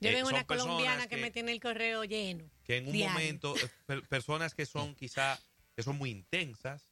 Yo 0.00 0.10
Eh, 0.10 0.20
son 0.20 0.34
una 0.34 0.44
colombiana 0.44 1.04
que, 1.06 1.16
que- 1.16 1.22
me 1.22 1.30
tiene 1.30 1.52
el 1.52 1.60
correo 1.60 2.04
lleno. 2.04 2.50
que 2.64 2.76
en 2.78 2.86
un 2.86 2.92
Diario. 2.92 3.12
momento, 3.14 3.56
eh, 3.56 3.70
per- 3.86 4.06
personas 4.08 4.54
que 4.54 4.66
son 4.66 4.94
quizá, 4.94 5.38
que 5.74 5.82
son 5.82 5.96
muy 5.96 6.10
intensas, 6.10 6.86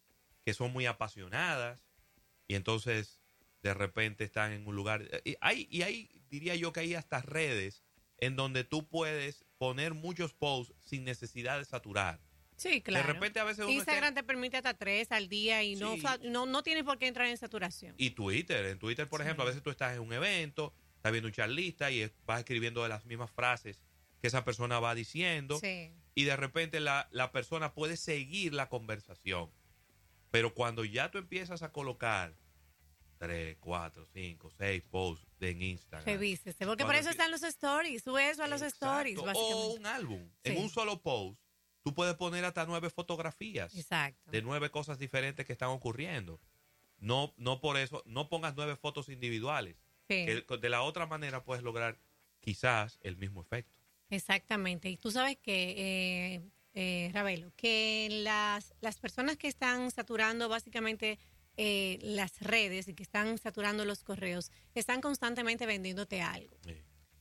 que 0.44 0.54
son 0.54 0.72
muy 0.72 0.86
apasionadas, 0.86 1.84
y 2.48 2.54
entonces 2.54 3.20
de 3.62 3.72
repente 3.74 4.24
están 4.24 4.52
en 4.52 4.66
un 4.66 4.76
lugar. 4.76 5.08
Y 5.24 5.36
hay, 5.40 5.66
y 5.70 5.82
hay, 5.82 6.10
diría 6.28 6.54
yo 6.54 6.72
que 6.72 6.80
hay 6.80 6.94
hasta 6.94 7.22
redes 7.22 7.82
en 8.18 8.36
donde 8.36 8.64
tú 8.64 8.86
puedes 8.88 9.44
poner 9.58 9.94
muchos 9.94 10.34
posts 10.34 10.74
sin 10.82 11.04
necesidad 11.04 11.58
de 11.58 11.64
saturar. 11.64 12.20
Sí, 12.56 12.80
claro. 12.82 13.06
De 13.06 13.12
repente 13.14 13.40
a 13.40 13.44
veces 13.44 13.64
uno 13.64 13.72
Instagram 13.74 14.14
te 14.14 14.22
permite 14.22 14.56
hasta 14.58 14.74
tres 14.74 15.10
al 15.10 15.28
día 15.28 15.62
y 15.62 15.74
no, 15.76 15.96
Sí. 15.96 16.02
no, 16.24 16.46
no 16.46 16.62
tienes 16.62 16.84
por 16.84 16.98
qué 16.98 17.08
entrar 17.08 17.26
en 17.26 17.36
saturación. 17.36 17.94
Y 17.98 18.10
Twitter, 18.10 18.64
en 18.66 18.78
Twitter, 18.78 19.08
por 19.08 19.20
Sí. 19.20 19.24
ejemplo, 19.24 19.42
a 19.44 19.46
veces 19.46 19.62
tú 19.62 19.70
estás 19.70 19.94
en 19.96 20.00
un 20.02 20.12
evento, 20.12 20.72
estás 20.96 21.10
viendo 21.10 21.26
un 21.28 21.32
charlista 21.34 21.90
y 21.90 22.08
vas 22.26 22.38
escribiendo 22.40 22.82
de 22.82 22.90
las 22.90 23.04
mismas 23.06 23.30
frases 23.32 23.80
que 24.20 24.28
esa 24.28 24.44
persona 24.44 24.78
va 24.78 24.94
diciendo. 24.94 25.58
Sí. 25.58 25.90
y 26.16 26.22
de 26.24 26.36
repente 26.36 26.78
la, 26.78 27.08
la 27.10 27.32
persona 27.32 27.74
puede 27.74 27.96
seguir 27.96 28.54
la 28.54 28.68
conversación. 28.68 29.50
Pero 30.34 30.52
cuando 30.52 30.84
ya 30.84 31.12
tú 31.12 31.18
empiezas 31.18 31.62
a 31.62 31.70
colocar 31.70 32.34
3, 33.18 33.56
4, 33.60 34.04
5, 34.12 34.50
6 34.50 34.82
posts 34.90 35.24
en 35.38 35.62
Instagram. 35.62 36.04
Revísese. 36.04 36.66
Porque 36.66 36.84
por 36.84 36.96
eso 36.96 37.08
están 37.10 37.30
los 37.30 37.44
stories. 37.44 38.02
Sube 38.02 38.28
eso 38.30 38.42
a 38.42 38.48
los 38.48 38.60
Exacto, 38.60 38.86
stories, 38.86 39.18
O 39.18 39.22
básicamente. 39.24 39.78
un 39.78 39.86
álbum. 39.86 40.28
Sí. 40.44 40.50
En 40.50 40.58
un 40.58 40.68
solo 40.70 41.00
post, 41.00 41.38
tú 41.84 41.94
puedes 41.94 42.16
poner 42.16 42.44
hasta 42.44 42.66
nueve 42.66 42.90
fotografías 42.90 43.76
Exacto. 43.76 44.28
de 44.32 44.42
nueve 44.42 44.72
cosas 44.72 44.98
diferentes 44.98 45.46
que 45.46 45.52
están 45.52 45.68
ocurriendo. 45.68 46.40
No, 46.98 47.32
no 47.36 47.60
por 47.60 47.76
eso, 47.76 48.02
no 48.04 48.28
pongas 48.28 48.56
nueve 48.56 48.74
fotos 48.74 49.08
individuales. 49.10 49.76
Sí, 50.08 50.26
Que 50.26 50.44
de 50.60 50.68
la 50.68 50.82
otra 50.82 51.06
manera 51.06 51.44
puedes 51.44 51.62
lograr 51.62 52.00
quizás 52.40 52.98
el 53.02 53.16
mismo 53.16 53.40
efecto. 53.40 53.78
exactamente. 54.10 54.88
Y 54.90 54.96
tú 54.96 55.12
sabes 55.12 55.36
que, 55.38 55.74
eh, 56.34 56.42
eh, 56.74 57.10
Ravelo, 57.12 57.52
que 57.56 58.08
las, 58.10 58.74
las 58.80 58.98
personas 58.98 59.36
que 59.36 59.48
están 59.48 59.90
saturando 59.90 60.48
básicamente 60.48 61.18
eh, 61.56 61.98
las 62.02 62.40
redes 62.40 62.88
y 62.88 62.94
que 62.94 63.04
están 63.04 63.38
saturando 63.38 63.84
los 63.84 64.02
correos, 64.02 64.50
están 64.74 65.00
constantemente 65.00 65.66
vendiéndote 65.66 66.20
algo. 66.20 66.56
Sí. 66.64 66.74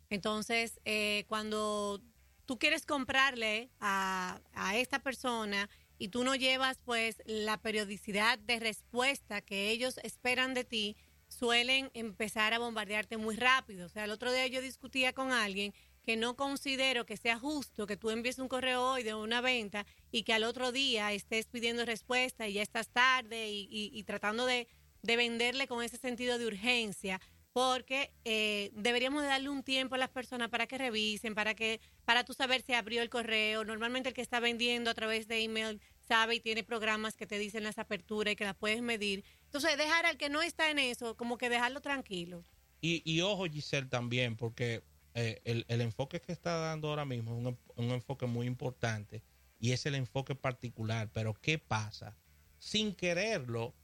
Entonces, 0.10 0.80
eh, 0.86 1.26
cuando 1.28 2.02
tú 2.46 2.58
quieres 2.58 2.86
comprarle 2.86 3.70
a, 3.80 4.42
a 4.54 4.78
esta 4.78 5.00
persona 5.00 5.70
y 6.00 6.08
tú 6.08 6.24
no 6.24 6.34
llevas 6.34 6.80
pues 6.84 7.22
la 7.26 7.62
periodicidad 7.62 8.40
de 8.40 8.60
respuesta 8.60 9.42
que 9.42 9.70
ellos 9.70 10.00
esperan 10.04 10.56
de 10.56 10.64
ti, 10.64 10.98
suelen 11.28 11.92
empezar 11.94 12.54
a 12.54 12.60
bombardearte 12.60 13.18
muy 13.18 13.36
rápido. 13.36 13.86
O 13.86 13.90
sea, 13.90 14.06
el 14.06 14.12
otro 14.12 14.32
día 14.32 14.48
yo 14.48 14.62
discutía 14.62 15.14
con 15.14 15.32
alguien 15.32 15.74
que 16.06 16.16
no 16.18 16.36
considero 16.36 17.06
que 17.06 17.18
sea 17.18 17.40
justo 17.40 17.88
que 17.88 17.98
tú 17.98 18.10
envíes 18.12 18.40
un 18.40 18.48
correo 18.48 18.84
hoy 18.92 19.04
de 19.04 19.14
una 19.16 19.42
venta 19.42 19.86
y 20.12 20.24
que 20.24 20.34
al 20.34 20.44
otro 20.44 20.72
día 20.72 21.14
estés 21.14 21.46
pidiendo 21.48 21.86
respuesta 21.86 22.48
y 22.48 22.54
ya 22.54 22.62
estás 22.62 22.90
tarde 22.90 23.50
y, 23.52 23.68
y- 23.72 24.04
tratando 24.04 24.46
de, 24.46 24.68
de 25.02 25.16
venderle 25.18 25.68
con 25.68 25.84
ese 25.84 25.98
sentido 25.98 26.38
de 26.38 26.46
urgencia 26.48 27.22
porque 27.54 28.12
eh, 28.26 28.72
deberíamos 28.74 29.22
de 29.22 29.28
darle 29.28 29.50
un 29.50 29.62
tiempo 29.64 29.94
a 29.94 30.00
las 30.00 30.10
personas 30.10 30.50
para 30.50 30.66
que 30.66 30.78
revisen, 30.80 31.36
para 31.36 31.54
que 31.54 31.80
para 32.04 32.24
tú 32.24 32.34
saber 32.34 32.64
si 32.64 32.74
abrió 32.74 33.02
el 33.04 33.10
correo. 33.12 33.64
Normalmente 33.64 34.10
el 34.10 34.16
que 34.16 34.24
está 34.24 34.40
vendiendo 34.40 34.90
a 34.90 34.96
través 34.96 35.28
de 35.28 35.44
email 35.44 35.80
sabe 36.08 36.36
y 36.36 36.40
tiene 36.40 36.64
programas 36.64 37.16
que 37.16 37.28
te 37.28 37.38
dicen 37.38 37.64
las 37.64 37.78
aperturas 37.78 38.34
y 38.34 38.36
que 38.36 38.44
las 38.44 38.56
puedes 38.56 38.82
medir. 38.82 39.24
Entonces, 39.46 39.78
dejar 39.78 40.08
al 40.08 40.18
que 40.18 40.30
no 40.30 40.42
está 40.42 40.72
en 40.72 40.80
eso, 40.80 41.16
como 41.16 41.38
que 41.38 41.48
dejarlo 41.50 41.80
tranquilo. 41.80 42.44
Y, 42.82 43.04
y 43.06 43.22
ojo, 43.22 43.46
Giselle, 43.46 43.88
también, 43.88 44.36
porque 44.36 44.82
eh, 45.16 45.42
el, 45.46 45.82
enfoque 45.82 46.22
que 46.22 46.32
está 46.32 46.58
dando 46.58 46.90
ahora 46.90 47.06
mismo 47.06 47.32
es 47.32 47.46
un, 47.46 47.60
un 47.76 47.92
enfoque 47.92 48.26
muy 48.26 48.48
importante 48.48 49.24
y 49.60 49.72
es 49.72 49.86
el 49.86 49.96
enfoque 49.96 50.36
particular. 50.36 51.10
Pero, 51.14 51.34
¿qué 51.34 51.60
pasa? 51.60 52.18
Sin 52.60 52.94
quererlo, 52.96 53.76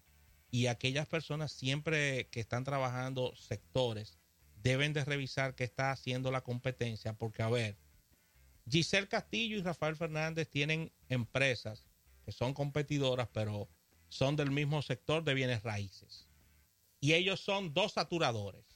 y 0.52 0.68
aquellas 0.68 1.08
personas 1.08 1.52
siempre 1.52 2.28
que 2.30 2.40
están 2.40 2.64
trabajando 2.64 3.36
sectores 3.36 4.18
deben 4.62 4.94
de 4.94 5.06
revisar 5.06 5.56
qué 5.56 5.64
está 5.64 5.92
haciendo 5.92 6.32
la 6.32 6.42
competencia, 6.42 7.14
porque, 7.14 7.44
a 7.44 7.50
ver, 7.50 7.78
Giselle 8.70 9.08
Castillo 9.08 9.58
y 9.58 9.62
Rafael 9.62 9.96
Fernández 9.96 10.50
tienen 10.50 10.92
empresas 11.08 11.86
que 12.26 12.32
son 12.32 12.54
competidoras, 12.54 13.30
pero 13.32 13.70
son 14.10 14.36
del 14.36 14.52
mismo 14.52 14.82
sector 14.82 15.24
de 15.24 15.34
bienes 15.34 15.64
raíces. 15.64 16.28
Y 17.00 17.14
ellos 17.14 17.40
son 17.40 17.74
dos 17.74 17.94
saturadores. 17.94 18.69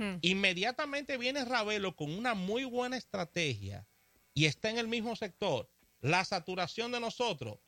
Hmm. 0.00 0.16
Inmediatamente 0.22 1.18
viene 1.18 1.44
Ravelo 1.44 1.94
con 1.94 2.10
una 2.10 2.32
muy 2.34 2.64
buena 2.64 2.96
estrategia 2.96 3.86
y 4.32 4.46
está 4.46 4.70
en 4.70 4.78
el 4.78 4.88
mismo 4.88 5.14
sector. 5.14 5.70
La 6.00 6.24
saturación 6.24 6.90
de 6.90 7.00
nosotros 7.00 7.58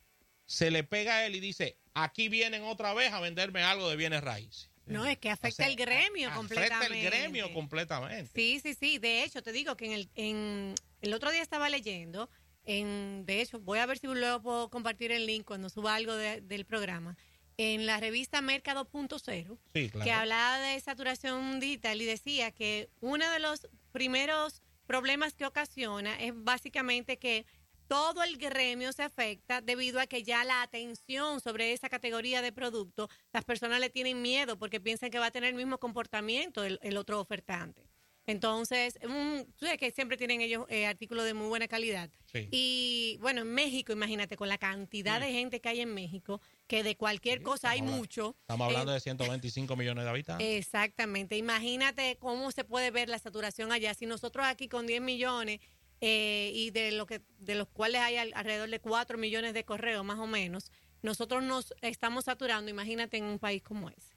se 0.45 0.71
le 0.71 0.83
pega 0.83 1.17
a 1.17 1.25
él 1.27 1.35
y 1.35 1.39
dice, 1.39 1.77
aquí 1.93 2.29
vienen 2.29 2.63
otra 2.63 2.95
vez 2.95 3.13
a 3.13 3.19
venderme 3.19 3.61
algo 3.61 3.87
de 3.87 3.95
bienes 3.97 4.21
raíces. 4.21 4.71
No, 4.87 5.05
es 5.05 5.19
que 5.19 5.29
afecta 5.29 5.63
O 5.63 5.65
sea, 5.65 5.67
el 5.67 5.75
gremio 5.75 6.33
completamente. 6.33 6.75
Afecta 6.85 6.95
el 6.97 7.05
gremio 7.05 7.53
completamente. 7.53 8.31
Sí, 8.33 8.59
sí, 8.61 8.73
sí. 8.73 8.97
De 8.97 9.23
hecho, 9.23 9.43
te 9.43 9.51
digo 9.51 9.77
que 9.77 9.85
en 9.85 9.91
el, 9.91 10.09
en, 10.15 10.75
el 11.01 11.13
otro 11.13 11.31
día 11.31 11.43
estaba 11.43 11.69
leyendo, 11.69 12.29
en, 12.65 13.25
de 13.25 13.41
hecho, 13.41 13.59
voy 13.59 13.77
a 13.79 13.85
ver 13.85 13.99
si 13.99 14.07
luego 14.07 14.41
puedo 14.41 14.69
compartir 14.69 15.11
el 15.11 15.25
link 15.27 15.45
cuando 15.45 15.69
suba 15.69 15.95
algo 15.95 16.15
de- 16.15 16.41
del 16.41 16.65
programa, 16.65 17.15
en 17.57 17.85
la 17.85 17.99
revista 17.99 18.41
Mercado.0, 18.41 19.57
Sí, 19.73 19.89
claro. 19.89 20.03
que 20.03 20.11
hablaba 20.11 20.59
de 20.59 20.79
saturación 20.79 21.59
digital 21.59 22.01
y 22.01 22.05
decía 22.05 22.51
que 22.51 22.89
uno 23.01 23.29
de 23.29 23.39
los 23.39 23.67
primeros 23.91 24.61
problemas 24.87 25.33
que 25.33 25.45
ocasiona 25.45 26.19
es 26.19 26.33
básicamente 26.35 27.17
que 27.17 27.45
todo 27.87 28.23
el 28.23 28.37
gremio 28.37 28.91
se 28.91 29.03
afecta 29.03 29.61
debido 29.61 29.99
a 29.99 30.07
que 30.07 30.23
ya 30.23 30.43
la 30.43 30.61
atención 30.61 31.41
sobre 31.41 31.73
esa 31.73 31.89
categoría 31.89 32.41
de 32.41 32.51
producto, 32.51 33.09
las 33.31 33.45
personas 33.45 33.79
le 33.79 33.89
tienen 33.89 34.21
miedo 34.21 34.57
porque 34.57 34.79
piensan 34.79 35.11
que 35.11 35.19
va 35.19 35.27
a 35.27 35.31
tener 35.31 35.49
el 35.49 35.55
mismo 35.55 35.77
comportamiento 35.77 36.63
el, 36.63 36.79
el 36.81 36.97
otro 36.97 37.19
ofertante. 37.19 37.87
Entonces, 38.25 38.97
un, 39.03 39.45
tú 39.57 39.65
sabes 39.65 39.77
que 39.79 39.91
siempre 39.91 40.15
tienen 40.17 40.39
ellos 40.41 40.65
eh, 40.69 40.85
artículos 40.85 41.25
de 41.25 41.33
muy 41.33 41.47
buena 41.47 41.67
calidad. 41.67 42.09
Sí. 42.31 42.47
Y 42.51 43.17
bueno, 43.21 43.41
en 43.41 43.53
México, 43.53 43.91
imagínate, 43.91 44.37
con 44.37 44.47
la 44.47 44.57
cantidad 44.57 45.19
de 45.19 45.31
gente 45.31 45.59
que 45.59 45.69
hay 45.69 45.81
en 45.81 45.93
México, 45.93 46.39
que 46.67 46.83
de 46.83 46.95
cualquier 46.95 47.39
Sí, 47.39 47.43
cosa 47.43 47.69
hay 47.71 47.81
mucho. 47.81 48.35
Estamos 48.41 48.65
hablando 48.67 48.91
eh, 48.91 48.95
de 48.95 48.99
125 49.01 49.75
millones 49.75 50.05
de 50.05 50.09
habitantes. 50.09 50.47
Exactamente. 50.57 51.35
Imagínate 51.37 52.17
cómo 52.17 52.51
se 52.51 52.63
puede 52.63 52.91
ver 52.91 53.09
la 53.09 53.19
saturación 53.19 53.71
allá. 53.73 53.93
Si 53.93 54.05
nosotros 54.05 54.45
aquí 54.45 54.69
con 54.69 54.87
10 54.87 55.01
millones 55.01 55.59
eh, 55.99 56.51
y 56.53 56.71
de 56.71 56.91
lo 56.93 57.05
que 57.05 57.21
de 57.39 57.55
los 57.55 57.67
cuales 57.69 58.01
hay 58.01 58.17
al- 58.17 58.33
alrededor 58.35 58.69
de 58.69 58.79
4 58.79 59.17
millones 59.17 59.53
de 59.53 59.65
correos 59.65 60.03
más 60.05 60.19
o 60.19 60.27
menos, 60.27 60.71
nosotros 61.01 61.43
nos 61.43 61.73
estamos 61.81 62.25
saturando. 62.25 62.71
Imagínate 62.71 63.17
en 63.17 63.25
un 63.25 63.37
país 63.39 63.61
como 63.61 63.89
ese. 63.89 64.15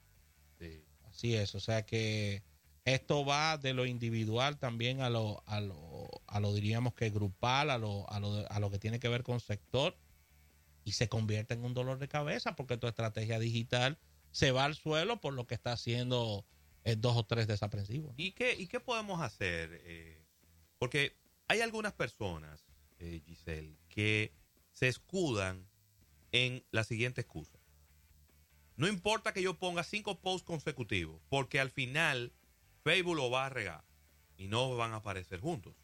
Sí. 0.60 0.84
Así 1.08 1.34
es, 1.34 1.54
o 1.54 1.60
sea 1.60 1.84
que 1.84 2.42
esto 2.87 3.25
va 3.25 3.59
de 3.59 3.75
lo 3.75 3.85
individual 3.85 4.59
también 4.59 5.00
a 5.00 5.11
lo, 5.11 5.43
a 5.47 5.61
lo, 5.61 6.09
a 6.28 6.38
lo 6.38 6.55
diríamos 6.55 6.95
que 6.95 7.11
grupal, 7.11 7.71
a 7.71 7.78
lo, 7.78 8.09
a 8.09 8.21
lo, 8.21 8.50
a 8.50 8.61
lo 8.61 8.71
que 8.71 8.78
tiene 8.78 9.00
que 9.00 9.09
ver 9.09 9.25
con 9.25 9.40
sector 9.40 9.99
y 10.85 10.93
se 10.93 11.09
convierte 11.09 11.55
en 11.55 11.64
un 11.64 11.75
dolor 11.75 11.99
de 11.99 12.07
cabeza 12.07 12.55
porque 12.55 12.76
tu 12.76 12.87
estrategia 12.87 13.40
digital 13.40 13.99
se 14.31 14.52
va 14.52 14.64
al 14.64 14.76
suelo 14.76 15.21
por 15.21 15.35
lo 15.35 15.49
que 15.49 15.55
está 15.55 15.73
haciendo 15.73 16.47
eh, 16.85 16.95
dos 16.95 17.16
o 17.16 17.26
tres 17.26 17.49
desaprensivos. 17.49 18.14
¿Y 18.16 18.33
qué, 18.33 18.55
¿Y 18.55 18.69
qué 18.69 18.78
podemos 18.78 19.21
hacer? 19.21 19.81
Eh, 19.85 20.25
porque 20.78 21.16
hay 21.49 21.62
algunas 21.62 21.93
personas, 21.93 22.66
eh, 23.00 23.21
Giselle, 23.26 23.76
que 23.88 24.33
se 24.71 24.87
escudan 24.87 25.69
en 26.31 26.64
la 26.71 26.85
siguiente 26.85 27.23
excusa. 27.23 27.59
No 28.76 28.87
importa 28.87 29.33
que 29.33 29.43
yo 29.43 29.59
ponga 29.59 29.83
cinco 29.83 30.21
posts 30.21 30.47
consecutivos, 30.47 31.21
porque 31.28 31.59
al 31.59 31.71
final 31.71 32.33
Facebook 32.87 33.16
lo 33.16 33.31
va 33.31 33.47
a 33.47 33.49
regar 33.49 33.83
y 34.37 34.47
no 34.47 34.76
van 34.76 34.93
a 34.93 34.97
aparecer 34.97 35.40
juntos. 35.40 35.75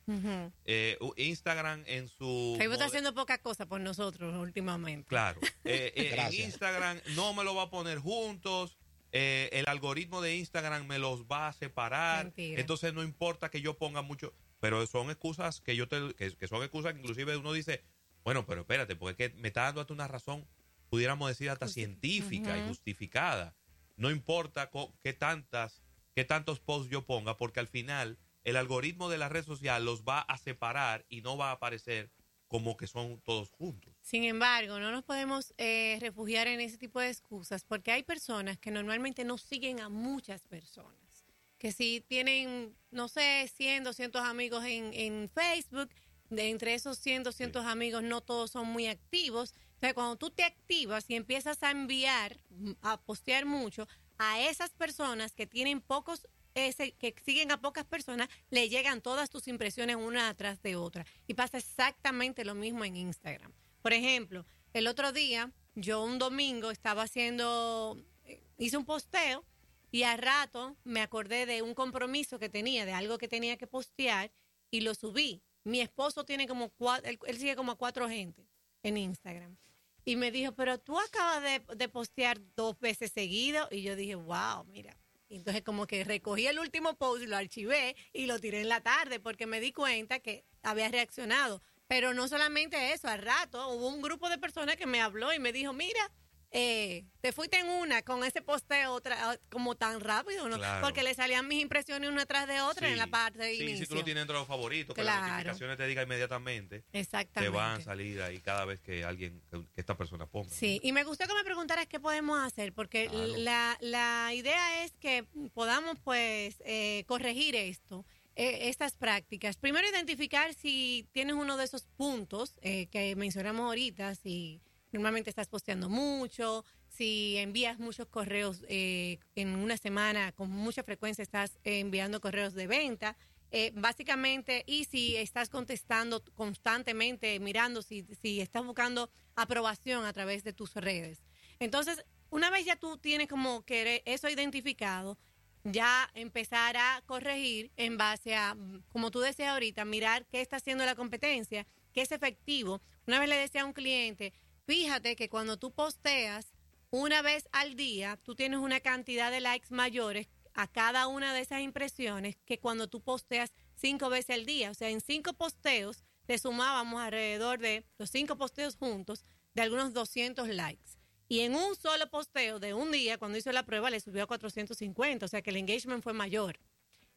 Eh, 0.64 0.98
Instagram 1.16 1.82
en 1.86 2.08
su... 2.08 2.54
Facebook 2.58 2.74
está 2.74 2.84
haciendo 2.86 3.12
poca 3.12 3.38
cosa 3.38 3.66
por 3.66 3.80
nosotros 3.80 4.34
últimamente. 4.40 5.08
Claro. 5.08 5.40
Eh, 5.64 5.92
eh, 5.96 6.14
en. 6.16 6.44
Instagram 6.44 7.00
no 7.16 7.34
me 7.34 7.42
lo 7.44 7.54
va 7.54 7.64
a 7.64 7.70
poner 7.70 7.98
juntos. 7.98 8.76
eh, 9.10 9.50
el 9.52 9.68
algoritmo 9.68 10.20
de 10.22 10.36
Instagram 10.36 10.86
me 10.86 10.98
los 10.98 11.24
va 11.24 11.48
a 11.48 11.52
separar. 11.52 12.26
Mentira. 12.26 12.60
Entonces 12.60 12.94
no 12.94 13.02
importa 13.02 13.50
que 13.50 13.60
yo 13.60 13.76
ponga 13.76 14.02
mucho. 14.02 14.32
Pero 14.60 14.86
son 14.86 15.10
excusas 15.10 15.60
que 15.60 15.74
yo 15.74 15.88
te, 15.88 16.14
que, 16.14 16.36
que 16.36 16.46
son 16.46 16.62
excusas 16.62 16.92
que 16.92 17.00
inclusive 17.00 17.36
uno 17.36 17.52
dice, 17.52 17.82
bueno, 18.22 18.46
pero 18.46 18.60
espérate, 18.60 18.94
porque 18.94 19.24
es 19.24 19.32
que 19.32 19.36
me 19.38 19.48
está 19.48 19.62
dando 19.62 19.80
hasta 19.80 19.92
una 19.92 20.06
razón, 20.06 20.46
pudiéramos 20.88 21.28
decir 21.28 21.50
hasta 21.50 21.66
Justi- 21.66 21.72
científica 21.74 22.56
y 22.56 22.68
justificada. 22.68 23.56
No 23.96 24.10
importa 24.10 24.70
qué 25.02 25.12
tantas, 25.12 25.82
qué 26.14 26.24
tantos 26.24 26.60
posts 26.60 26.90
yo 26.90 27.06
ponga, 27.06 27.36
porque 27.36 27.60
al 27.60 27.68
final 27.68 28.18
el 28.44 28.56
algoritmo 28.56 29.08
de 29.08 29.18
la 29.18 29.28
red 29.28 29.44
social 29.44 29.84
los 29.84 30.02
va 30.02 30.20
a 30.20 30.38
separar 30.38 31.04
y 31.08 31.20
no 31.22 31.36
va 31.36 31.50
a 31.50 31.52
aparecer 31.52 32.10
como 32.48 32.76
que 32.76 32.86
son 32.86 33.20
todos 33.22 33.50
juntos. 33.50 33.94
Sin 34.02 34.24
embargo, 34.24 34.78
no 34.78 34.90
nos 34.90 35.04
podemos 35.04 35.54
eh, 35.56 35.96
refugiar 36.00 36.48
en 36.48 36.60
ese 36.60 36.76
tipo 36.76 37.00
de 37.00 37.08
excusas 37.08 37.64
porque 37.64 37.92
hay 37.92 38.02
personas 38.02 38.58
que 38.58 38.70
normalmente 38.70 39.24
no 39.24 39.38
siguen 39.38 39.80
a 39.80 39.88
muchas 39.88 40.46
personas. 40.46 41.24
Que 41.56 41.72
si 41.72 42.00
tienen, 42.00 42.76
no 42.90 43.08
sé, 43.08 43.50
100, 43.54 43.84
200 43.84 44.20
amigos 44.22 44.64
en, 44.64 44.92
en 44.92 45.30
Facebook, 45.30 45.88
de 46.28 46.50
entre 46.50 46.74
esos 46.74 46.98
100, 46.98 47.22
200 47.22 47.64
amigos 47.66 48.02
no 48.02 48.20
todos 48.20 48.50
son 48.50 48.66
muy 48.68 48.86
activos. 48.86 49.54
Entonces, 49.74 49.94
cuando 49.94 50.16
tú 50.16 50.30
te 50.30 50.44
activas 50.44 51.08
y 51.08 51.14
empiezas 51.14 51.62
a 51.62 51.70
enviar, 51.70 52.36
a 52.82 53.00
postear 53.00 53.46
mucho, 53.46 53.86
a 54.18 54.40
esas 54.40 54.70
personas 54.70 55.32
que 55.32 55.46
tienen 55.46 55.80
pocos 55.80 56.26
que 56.54 57.14
siguen 57.24 57.50
a 57.50 57.60
pocas 57.60 57.84
personas, 57.84 58.28
le 58.50 58.68
llegan 58.68 59.00
todas 59.00 59.30
tus 59.30 59.48
impresiones 59.48 59.96
una 59.96 60.28
atrás 60.28 60.62
de 60.62 60.76
otra. 60.76 61.06
Y 61.26 61.34
pasa 61.34 61.58
exactamente 61.58 62.44
lo 62.44 62.54
mismo 62.54 62.84
en 62.84 62.96
Instagram. 62.96 63.52
Por 63.80 63.92
ejemplo, 63.92 64.44
el 64.74 64.86
otro 64.86 65.12
día, 65.12 65.50
yo 65.74 66.04
un 66.04 66.18
domingo 66.18 66.70
estaba 66.70 67.04
haciendo, 67.04 67.96
eh, 68.24 68.42
hice 68.58 68.76
un 68.76 68.84
posteo 68.84 69.44
y 69.90 70.02
a 70.04 70.16
rato 70.16 70.76
me 70.84 71.00
acordé 71.00 71.46
de 71.46 71.62
un 71.62 71.74
compromiso 71.74 72.38
que 72.38 72.48
tenía, 72.48 72.84
de 72.84 72.92
algo 72.92 73.18
que 73.18 73.28
tenía 73.28 73.56
que 73.56 73.66
postear 73.66 74.30
y 74.70 74.80
lo 74.80 74.94
subí. 74.94 75.42
Mi 75.64 75.80
esposo 75.80 76.24
tiene 76.24 76.46
como 76.46 76.70
cuatro, 76.70 77.10
él 77.26 77.38
sigue 77.38 77.56
como 77.56 77.72
a 77.72 77.78
cuatro 77.78 78.08
gente 78.08 78.46
en 78.82 78.96
Instagram. 78.96 79.56
Y 80.04 80.16
me 80.16 80.30
dijo, 80.30 80.52
pero 80.52 80.78
tú 80.78 80.98
acabas 80.98 81.42
de, 81.42 81.62
de 81.76 81.88
postear 81.88 82.40
dos 82.56 82.78
veces 82.80 83.12
seguido. 83.12 83.68
Y 83.70 83.82
yo 83.82 83.96
dije, 83.96 84.14
wow, 84.14 84.64
mira. 84.66 84.96
Entonces 85.28 85.62
como 85.62 85.86
que 85.86 86.04
recogí 86.04 86.46
el 86.46 86.58
último 86.58 86.94
post 86.94 87.24
lo 87.24 87.36
archivé 87.36 87.96
y 88.12 88.26
lo 88.26 88.38
tiré 88.38 88.60
en 88.60 88.68
la 88.68 88.82
tarde 88.82 89.18
porque 89.18 89.46
me 89.46 89.60
di 89.60 89.72
cuenta 89.72 90.20
que 90.20 90.44
había 90.62 90.88
reaccionado. 90.90 91.62
Pero 91.86 92.14
no 92.14 92.28
solamente 92.28 92.92
eso, 92.92 93.08
al 93.08 93.22
rato 93.22 93.68
hubo 93.70 93.88
un 93.88 94.02
grupo 94.02 94.28
de 94.28 94.38
personas 94.38 94.76
que 94.76 94.86
me 94.86 95.00
habló 95.00 95.32
y 95.32 95.38
me 95.38 95.52
dijo, 95.52 95.72
mira, 95.72 96.10
eh, 96.54 97.04
te 97.22 97.32
fuiste 97.32 97.58
en 97.58 97.68
una 97.68 98.02
con 98.02 98.22
ese 98.24 98.42
posteo 98.42 98.92
otra, 98.92 99.38
como 99.50 99.74
tan 99.74 100.00
rápido, 100.00 100.48
¿no? 100.48 100.58
Claro. 100.58 100.84
Porque 100.84 101.02
le 101.02 101.14
salían 101.14 101.48
mis 101.48 101.62
impresiones 101.62 102.10
una 102.10 102.26
tras 102.26 102.46
de 102.46 102.60
otra 102.60 102.88
en 102.90 102.98
la 102.98 103.06
parte 103.06 103.38
de 103.38 103.56
sí, 103.56 103.62
inicio. 103.62 103.86
si 103.86 103.86
tú 103.86 103.94
lo 103.94 104.04
tienes 104.04 104.20
dentro 104.20 104.34
de 104.34 104.40
los 104.40 104.48
favoritos, 104.48 104.94
que 104.94 105.02
las 105.02 105.16
Claro. 105.16 105.32
notificaciones 105.32 105.76
te 105.78 105.86
digan 105.86 106.04
inmediatamente, 106.04 106.84
te 106.90 107.00
Exactamente. 107.00 107.56
van 107.56 107.80
a 107.80 107.84
salir 107.84 108.20
ahí 108.20 108.40
cada 108.40 108.66
vez 108.66 108.80
que 108.80 109.02
alguien, 109.04 109.42
que, 109.50 109.64
esta 109.76 109.96
persona 109.96 110.26
ponga. 110.26 110.50
Sí, 110.50 110.78
y 110.82 110.92
me 110.92 111.04
gustó 111.04 111.26
que 111.26 111.34
me 111.34 111.44
preguntaras 111.44 111.86
qué 111.86 111.98
podemos 111.98 112.38
hacer, 112.44 112.74
porque 112.74 113.06
Claro. 113.06 113.36
la, 113.38 113.78
la 113.80 114.34
idea 114.34 114.84
es 114.84 114.92
que 115.00 115.24
podamos 115.54 115.98
pues 116.04 116.56
eh, 116.66 117.04
corregir 117.06 117.56
esto, 117.56 118.04
eh, 118.36 118.68
estas 118.68 118.94
prácticas. 118.96 119.56
Primero 119.56 119.88
identificar 119.88 120.52
si 120.54 121.08
tienes 121.12 121.34
uno 121.34 121.56
de 121.56 121.64
esos 121.64 121.86
puntos 121.96 122.58
eh, 122.62 122.88
que 122.88 123.16
mencionamos 123.16 123.64
ahorita, 123.66 124.14
si 124.14 124.60
normalmente 124.92 125.30
estás 125.30 125.48
posteando 125.48 125.88
mucho, 125.88 126.64
si 126.88 127.36
envías 127.38 127.78
muchos 127.78 128.06
correos 128.08 128.64
eh, 128.68 129.18
en 129.34 129.56
una 129.56 129.76
semana, 129.76 130.32
con 130.32 130.50
mucha 130.50 130.82
frecuencia 130.82 131.22
estás 131.22 131.58
enviando 131.64 132.20
correos 132.20 132.54
de 132.54 132.66
venta. 132.66 133.16
Eh, 133.54 133.70
básicamente, 133.74 134.64
y 134.66 134.84
si 134.84 135.16
estás 135.16 135.50
contestando 135.50 136.24
constantemente, 136.34 137.38
mirando 137.38 137.82
si, 137.82 138.06
si 138.20 138.40
estás 138.40 138.64
buscando 138.64 139.10
aprobación 139.36 140.06
a 140.06 140.12
través 140.14 140.42
de 140.42 140.54
tus 140.54 140.74
redes. 140.74 141.22
Entonces, 141.58 142.02
una 142.30 142.48
vez 142.48 142.64
ya 142.64 142.76
tú 142.76 142.96
tienes 142.96 143.28
como 143.28 143.62
que 143.62 144.02
eso 144.06 144.30
identificado, 144.30 145.18
ya 145.64 146.10
empezar 146.14 146.76
a 146.76 147.02
corregir 147.06 147.70
en 147.76 147.98
base 147.98 148.34
a, 148.34 148.56
como 148.90 149.10
tú 149.10 149.20
decías 149.20 149.50
ahorita, 149.50 149.84
mirar 149.84 150.26
qué 150.26 150.40
está 150.40 150.56
haciendo 150.56 150.84
la 150.86 150.94
competencia, 150.94 151.66
qué 151.92 152.02
es 152.02 152.10
efectivo. 152.10 152.80
Una 153.06 153.20
vez 153.20 153.28
le 153.28 153.36
decía 153.36 153.62
a 153.62 153.66
un 153.66 153.72
cliente, 153.72 154.32
fíjate 154.66 155.16
que 155.16 155.28
cuando 155.28 155.58
tú 155.58 155.72
posteas 155.72 156.52
una 156.90 157.22
vez 157.22 157.48
al 157.52 157.74
día, 157.74 158.18
tú 158.22 158.34
tienes 158.34 158.60
una 158.60 158.80
cantidad 158.80 159.30
de 159.30 159.40
likes 159.40 159.68
mayores 159.70 160.28
a 160.54 160.66
cada 160.66 161.06
una 161.06 161.32
de 161.32 161.40
esas 161.40 161.60
impresiones 161.62 162.36
que 162.44 162.58
cuando 162.58 162.88
tú 162.88 163.00
posteas 163.00 163.52
cinco 163.74 164.10
veces 164.10 164.36
al 164.36 164.46
día. 164.46 164.70
O 164.70 164.74
sea, 164.74 164.90
en 164.90 165.00
cinco 165.00 165.32
posteos 165.32 166.04
te 166.26 166.38
sumábamos 166.38 167.00
alrededor 167.00 167.58
de 167.58 167.84
los 167.98 168.10
cinco 168.10 168.36
posteos 168.36 168.76
juntos 168.76 169.24
de 169.54 169.62
algunos 169.62 169.92
200 169.92 170.48
likes. 170.48 170.92
Y 171.28 171.40
en 171.40 171.54
un 171.54 171.74
solo 171.76 172.10
posteo 172.10 172.58
de 172.58 172.74
un 172.74 172.92
día, 172.92 173.16
cuando 173.16 173.38
hizo 173.38 173.50
la 173.52 173.64
prueba, 173.64 173.88
le 173.88 174.00
subió 174.00 174.24
a 174.24 174.26
450, 174.26 175.24
o 175.24 175.28
sea 175.28 175.40
que 175.40 175.50
el 175.50 175.56
engagement 175.56 176.02
fue 176.02 176.12
mayor. 176.12 176.58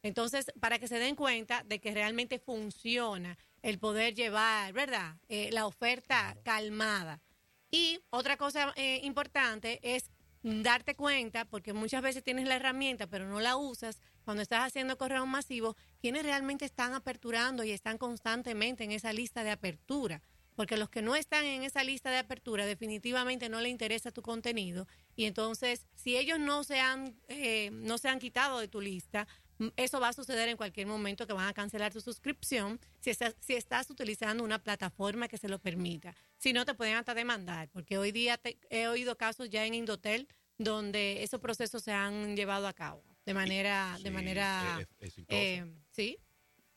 Entonces, 0.02 0.46
para 0.60 0.78
que 0.78 0.88
se 0.88 0.98
den 0.98 1.16
cuenta 1.16 1.64
de 1.64 1.80
que 1.80 1.92
realmente 1.92 2.38
funciona 2.38 3.36
el 3.62 3.78
poder 3.78 4.14
llevar, 4.14 4.72
¿verdad? 4.72 5.16
Eh, 5.28 5.50
la 5.52 5.66
oferta 5.66 6.36
calmada. 6.44 7.20
Y 7.70 8.00
otra 8.10 8.36
cosa 8.36 8.72
eh, 8.76 9.00
importante 9.02 9.80
es 9.82 10.10
darte 10.42 10.94
cuenta, 10.94 11.44
porque 11.44 11.72
muchas 11.72 12.02
veces 12.02 12.22
tienes 12.22 12.46
la 12.46 12.56
herramienta, 12.56 13.06
pero 13.06 13.26
no 13.26 13.40
la 13.40 13.56
usas, 13.56 14.00
cuando 14.24 14.42
estás 14.42 14.66
haciendo 14.66 14.96
correos 14.96 15.26
masivos, 15.26 15.76
quienes 16.00 16.22
realmente 16.22 16.64
están 16.64 16.94
aperturando 16.94 17.64
y 17.64 17.72
están 17.72 17.98
constantemente 17.98 18.84
en 18.84 18.92
esa 18.92 19.12
lista 19.12 19.42
de 19.44 19.50
apertura. 19.50 20.22
Porque 20.54 20.78
los 20.78 20.88
que 20.88 21.02
no 21.02 21.16
están 21.16 21.44
en 21.44 21.64
esa 21.64 21.84
lista 21.84 22.10
de 22.10 22.18
apertura 22.18 22.64
definitivamente 22.64 23.48
no 23.48 23.60
le 23.60 23.68
interesa 23.68 24.10
tu 24.10 24.22
contenido. 24.22 24.86
Y 25.14 25.26
entonces, 25.26 25.86
si 25.94 26.16
ellos 26.16 26.38
no 26.38 26.64
se 26.64 26.80
han, 26.80 27.20
eh, 27.28 27.70
no 27.72 27.98
se 27.98 28.08
han 28.08 28.18
quitado 28.18 28.58
de 28.58 28.68
tu 28.68 28.80
lista, 28.80 29.28
eso 29.76 30.00
va 30.00 30.08
a 30.08 30.12
suceder 30.12 30.48
en 30.48 30.56
cualquier 30.56 30.86
momento 30.86 31.26
que 31.26 31.32
van 31.32 31.48
a 31.48 31.54
cancelar 31.54 31.92
tu 31.92 32.00
suscripción 32.00 32.78
si 33.00 33.10
estás, 33.10 33.34
si 33.40 33.54
estás 33.54 33.88
utilizando 33.90 34.44
una 34.44 34.62
plataforma 34.62 35.28
que 35.28 35.38
se 35.38 35.48
lo 35.48 35.58
permita. 35.58 36.14
Si 36.36 36.52
no, 36.52 36.64
te 36.64 36.74
pueden 36.74 36.96
hasta 36.96 37.14
demandar, 37.14 37.68
porque 37.70 37.98
hoy 37.98 38.12
día 38.12 38.36
te- 38.38 38.58
he 38.70 38.86
oído 38.88 39.16
casos 39.16 39.48
ya 39.50 39.64
en 39.64 39.74
Indotel 39.74 40.28
donde 40.58 41.22
esos 41.22 41.40
procesos 41.40 41.82
se 41.82 41.92
han 41.92 42.36
llevado 42.36 42.66
a 42.66 42.72
cabo 42.72 43.04
de 43.24 43.34
manera, 43.34 43.96
de 44.02 44.08
Sí, 44.08 44.10
manera, 44.10 44.86
es- 45.00 45.14
eh, 45.28 45.64
sí, 45.90 46.18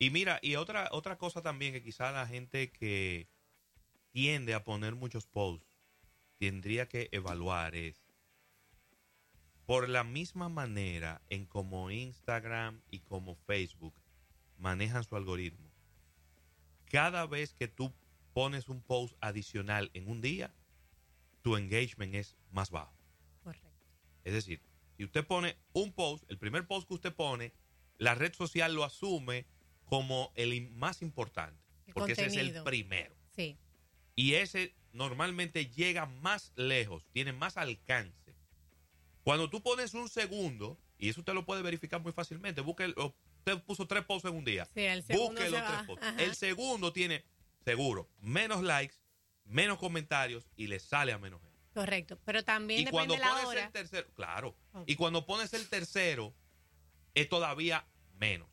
Y 0.01 0.09
mira, 0.11 0.39
y 0.41 0.55
otra, 0.55 0.87
otra 0.91 1.17
cosa 1.17 1.41
también 1.41 1.73
que 1.73 1.83
quizá 1.83 2.11
la 2.11 2.25
gente 2.25 2.71
que 2.71 3.27
tiende 4.11 4.53
a 4.53 4.63
poner 4.63 4.95
muchos 4.95 5.27
posts 5.27 5.67
tendría 6.37 6.87
que 6.87 7.09
evaluar 7.11 7.75
es 7.75 8.08
por 9.69 9.87
la 9.87 10.03
misma 10.03 10.49
manera 10.49 11.21
en 11.29 11.45
como 11.45 11.91
Instagram 11.91 12.81
y 12.89 13.01
como 13.01 13.35
Facebook 13.35 13.93
manejan 14.57 15.03
su 15.03 15.15
algoritmo. 15.15 15.69
Cada 16.85 17.27
vez 17.27 17.53
que 17.53 17.67
tú 17.67 17.93
pones 18.33 18.67
un 18.67 18.81
post 18.81 19.15
adicional 19.21 19.91
en 19.93 20.09
un 20.09 20.21
día, 20.21 20.55
tu 21.43 21.55
engagement 21.55 22.15
es 22.15 22.35
más 22.49 22.71
bajo. 22.71 22.97
correcto. 23.43 23.69
Es 24.23 24.33
decir, 24.33 24.59
si 24.97 25.03
usted 25.03 25.23
pone 25.27 25.55
un 25.73 25.93
post, 25.93 26.23
el 26.31 26.39
primer 26.39 26.65
post 26.65 26.87
que 26.87 26.95
usted 26.95 27.13
pone, 27.13 27.53
la 27.99 28.15
red 28.15 28.33
social 28.33 28.73
lo 28.73 28.83
asume 28.83 29.45
como 29.85 30.31
el 30.33 30.67
más 30.71 31.03
importante, 31.03 31.63
El 31.85 31.93
porque 31.93 32.13
ese 32.13 32.25
es 32.25 32.37
el 32.37 32.63
primero. 32.63 33.15
Sí, 33.35 33.59
Y 34.15 34.33
ese 34.33 34.73
normalmente 34.93 35.67
llega 35.67 36.07
más 36.07 36.53
lejos, 36.55 37.07
tiene 37.11 37.33
más 37.33 37.55
alcance. 37.55 38.18
Cuando 39.23 39.49
tú 39.49 39.61
pones 39.61 39.93
un 39.93 40.09
segundo, 40.09 40.77
y 40.97 41.09
eso 41.09 41.21
usted 41.21 41.33
lo 41.33 41.45
puede 41.45 41.61
verificar 41.61 42.01
muy 42.01 42.11
fácilmente, 42.11 42.61
busque, 42.61 42.85
el- 42.85 42.95
usted 42.97 43.61
puso 43.63 43.87
tres 43.87 44.03
posts 44.05 44.29
en 44.29 44.35
un 44.35 44.45
día, 44.45 44.65
sí, 44.73 44.81
el 44.81 45.03
segundo 45.03 45.31
busque 45.41 45.49
los 45.49 45.65
tres 45.65 45.83
posts. 45.83 46.05
Ajá. 46.05 46.21
El 46.23 46.35
segundo 46.35 46.93
tiene, 46.93 47.23
seguro, 47.63 48.09
menos 48.21 48.63
likes, 48.63 48.95
menos 49.45 49.77
comentarios 49.77 50.47
y 50.55 50.67
le 50.67 50.79
sale 50.79 51.11
a 51.11 51.17
menos 51.17 51.41
gente. 51.41 51.57
Correcto, 51.73 52.19
pero 52.25 52.43
también 52.43 52.81
Y 52.81 52.85
depende 52.85 52.91
cuando 52.97 53.13
de 53.15 53.19
la 53.19 53.29
pones 53.29 53.45
hora. 53.45 53.65
el 53.65 53.71
tercero, 53.71 54.07
claro. 54.15 54.55
Y 54.85 54.95
cuando 54.95 55.25
pones 55.25 55.53
el 55.53 55.67
tercero, 55.69 56.33
es 57.13 57.29
todavía 57.29 57.85
menos. 58.17 58.49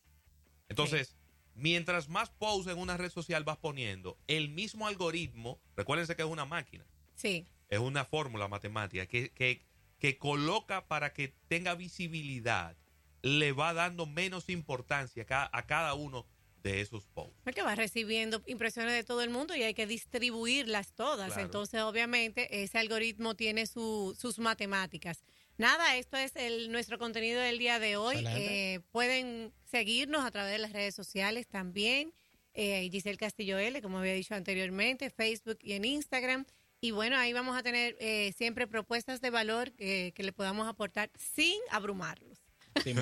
Entonces, 0.68 1.16
mientras 1.54 2.08
más 2.08 2.30
posts 2.30 2.70
en 2.70 2.78
una 2.78 2.96
red 2.96 3.10
social 3.10 3.44
vas 3.44 3.56
poniendo, 3.56 4.18
el 4.26 4.48
mismo 4.50 4.86
algoritmo, 4.86 5.60
recuérdense 5.76 6.14
que 6.16 6.22
es 6.22 6.28
una 6.28 6.44
máquina, 6.44 6.84
Sí, 7.14 7.46
es 7.70 7.78
una 7.78 8.04
fórmula 8.04 8.46
matemática 8.48 9.06
que, 9.06 9.30
que, 9.30 9.62
que 9.98 10.18
coloca 10.18 10.86
para 10.88 11.12
que 11.12 11.34
tenga 11.48 11.74
visibilidad, 11.74 12.76
le 13.22 13.52
va 13.52 13.72
dando 13.74 14.06
menos 14.06 14.48
importancia 14.48 15.22
a 15.22 15.26
cada, 15.26 15.50
a 15.52 15.66
cada 15.66 15.94
uno 15.94 16.26
de 16.62 16.80
esos 16.80 17.06
posts. 17.06 17.36
porque 17.44 17.62
vas 17.62 17.76
recibiendo 17.76 18.42
impresiones 18.46 18.92
de 18.92 19.04
todo 19.04 19.22
el 19.22 19.30
mundo 19.30 19.54
y 19.54 19.62
hay 19.62 19.72
que 19.74 19.86
distribuirlas 19.86 20.92
todas. 20.94 21.28
Claro. 21.28 21.42
Entonces, 21.42 21.80
obviamente, 21.82 22.62
ese 22.64 22.78
algoritmo 22.78 23.36
tiene 23.36 23.66
su- 23.66 24.16
sus 24.18 24.38
matemáticas. 24.40 25.22
Nada, 25.58 25.96
esto 25.96 26.16
es 26.16 26.34
el, 26.36 26.70
nuestro 26.72 26.98
contenido 26.98 27.40
del 27.40 27.58
día 27.58 27.78
de 27.78 27.96
hoy. 27.96 28.24
Eh, 28.28 28.80
pueden 28.90 29.52
seguirnos 29.64 30.24
a 30.24 30.30
través 30.32 30.52
de 30.52 30.58
las 30.58 30.72
redes 30.72 30.94
sociales 30.94 31.46
también. 31.46 32.12
Eh, 32.52 32.88
Giselle 32.90 33.16
Castillo 33.18 33.58
L, 33.58 33.80
como 33.80 33.98
había 33.98 34.14
dicho 34.14 34.34
anteriormente, 34.34 35.08
Facebook 35.10 35.58
y 35.62 35.74
en 35.74 35.84
Instagram. 35.84 36.46
Y 36.80 36.90
bueno, 36.90 37.16
ahí 37.16 37.32
vamos 37.32 37.56
a 37.56 37.62
tener 37.62 37.96
eh, 38.00 38.32
siempre 38.36 38.66
propuestas 38.66 39.20
de 39.20 39.30
valor 39.30 39.72
que, 39.72 40.12
que 40.14 40.22
le 40.22 40.32
podamos 40.32 40.68
aportar 40.68 41.10
sin 41.16 41.58
abrumarlos. 41.70 42.46
Sí. 42.82 42.94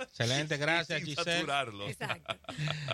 Excelente, 0.00 0.56
gracias 0.56 1.02
Sin 1.02 1.14
Giselle. 1.14 1.46
Exacto. 1.88 2.36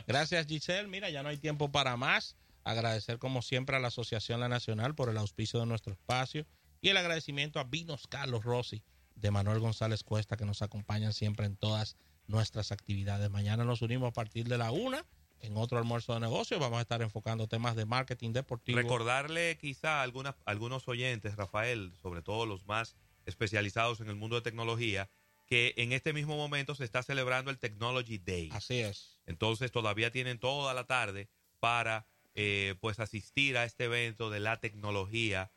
Gracias 0.06 0.46
Giselle. 0.46 0.88
Mira, 0.88 1.10
ya 1.10 1.22
no 1.22 1.28
hay 1.28 1.38
tiempo 1.38 1.70
para 1.70 1.96
más. 1.96 2.36
Agradecer 2.64 3.18
como 3.18 3.42
siempre 3.42 3.76
a 3.76 3.78
la 3.78 3.88
Asociación 3.88 4.40
La 4.40 4.48
Nacional 4.48 4.94
por 4.94 5.08
el 5.08 5.16
auspicio 5.16 5.60
de 5.60 5.66
nuestro 5.66 5.92
espacio 5.92 6.46
y 6.80 6.88
el 6.88 6.96
agradecimiento 6.96 7.60
a 7.60 7.64
Vinos 7.64 8.06
Carlos 8.08 8.44
Rossi 8.44 8.82
de 9.14 9.30
Manuel 9.30 9.60
González 9.60 10.02
Cuesta 10.02 10.36
que 10.36 10.44
nos 10.44 10.62
acompañan 10.62 11.12
siempre 11.12 11.46
en 11.46 11.56
todas 11.56 11.96
nuestras 12.26 12.72
actividades. 12.72 13.30
Mañana 13.30 13.64
nos 13.64 13.82
unimos 13.82 14.08
a 14.08 14.12
partir 14.12 14.48
de 14.48 14.58
la 14.58 14.72
una 14.72 15.06
en 15.40 15.56
otro 15.56 15.78
almuerzo 15.78 16.14
de 16.14 16.20
negocios. 16.20 16.60
Vamos 16.60 16.78
a 16.78 16.82
estar 16.82 17.02
enfocando 17.02 17.48
temas 17.48 17.76
de 17.76 17.86
marketing 17.86 18.32
deportivo. 18.32 18.78
Recordarle 18.78 19.58
quizá 19.58 20.00
a 20.00 20.02
algunas, 20.02 20.34
algunos 20.44 20.88
oyentes, 20.88 21.36
Rafael, 21.36 21.92
sobre 22.02 22.22
todo 22.22 22.46
los 22.46 22.66
más 22.66 22.96
especializados 23.24 24.00
en 24.00 24.08
el 24.08 24.16
mundo 24.16 24.36
de 24.36 24.42
tecnología, 24.42 25.10
que 25.46 25.74
en 25.76 25.92
este 25.92 26.12
mismo 26.12 26.36
momento 26.36 26.74
se 26.74 26.84
está 26.84 27.02
celebrando 27.02 27.50
el 27.50 27.58
Technology 27.58 28.18
Day. 28.18 28.50
Así 28.52 28.80
es. 28.80 29.18
Entonces 29.26 29.70
todavía 29.72 30.10
tienen 30.10 30.38
toda 30.38 30.74
la 30.74 30.84
tarde 30.84 31.28
para 31.60 32.06
eh, 32.34 32.74
pues 32.80 33.00
asistir 33.00 33.56
a 33.56 33.64
este 33.64 33.84
evento 33.84 34.30
de 34.30 34.40
la 34.40 34.60
tecnología, 34.60 35.50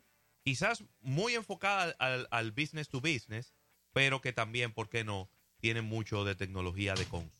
quizás 0.43 0.83
muy 1.01 1.35
enfocada 1.35 1.95
al, 1.99 2.27
al 2.31 2.51
business 2.51 2.87
to 2.89 3.01
business, 3.01 3.53
pero 3.91 4.21
que 4.21 4.33
también, 4.33 4.73
¿por 4.73 4.89
qué 4.89 5.03
no?, 5.03 5.29
tiene 5.59 5.81
mucho 5.81 6.23
de 6.23 6.35
tecnología 6.35 6.93
de 6.93 7.05
consumo. 7.05 7.38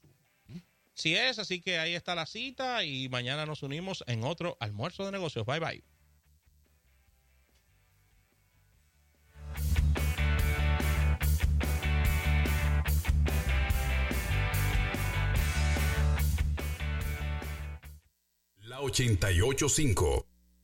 Sí 0.99 1.15
es, 1.15 1.39
así 1.39 1.62
que 1.62 1.79
ahí 1.79 1.95
está 1.95 2.13
la 2.13 2.25
cita 2.25 2.83
y 2.83 3.07
mañana 3.07 3.45
nos 3.45 3.63
unimos 3.63 4.03
en 4.05 4.25
otro 4.25 4.57
almuerzo 4.59 5.05
de 5.05 5.13
negocios. 5.13 5.45
Bye 5.45 5.59
bye. 5.62 5.83
La 18.63 18.81
885 18.81 20.28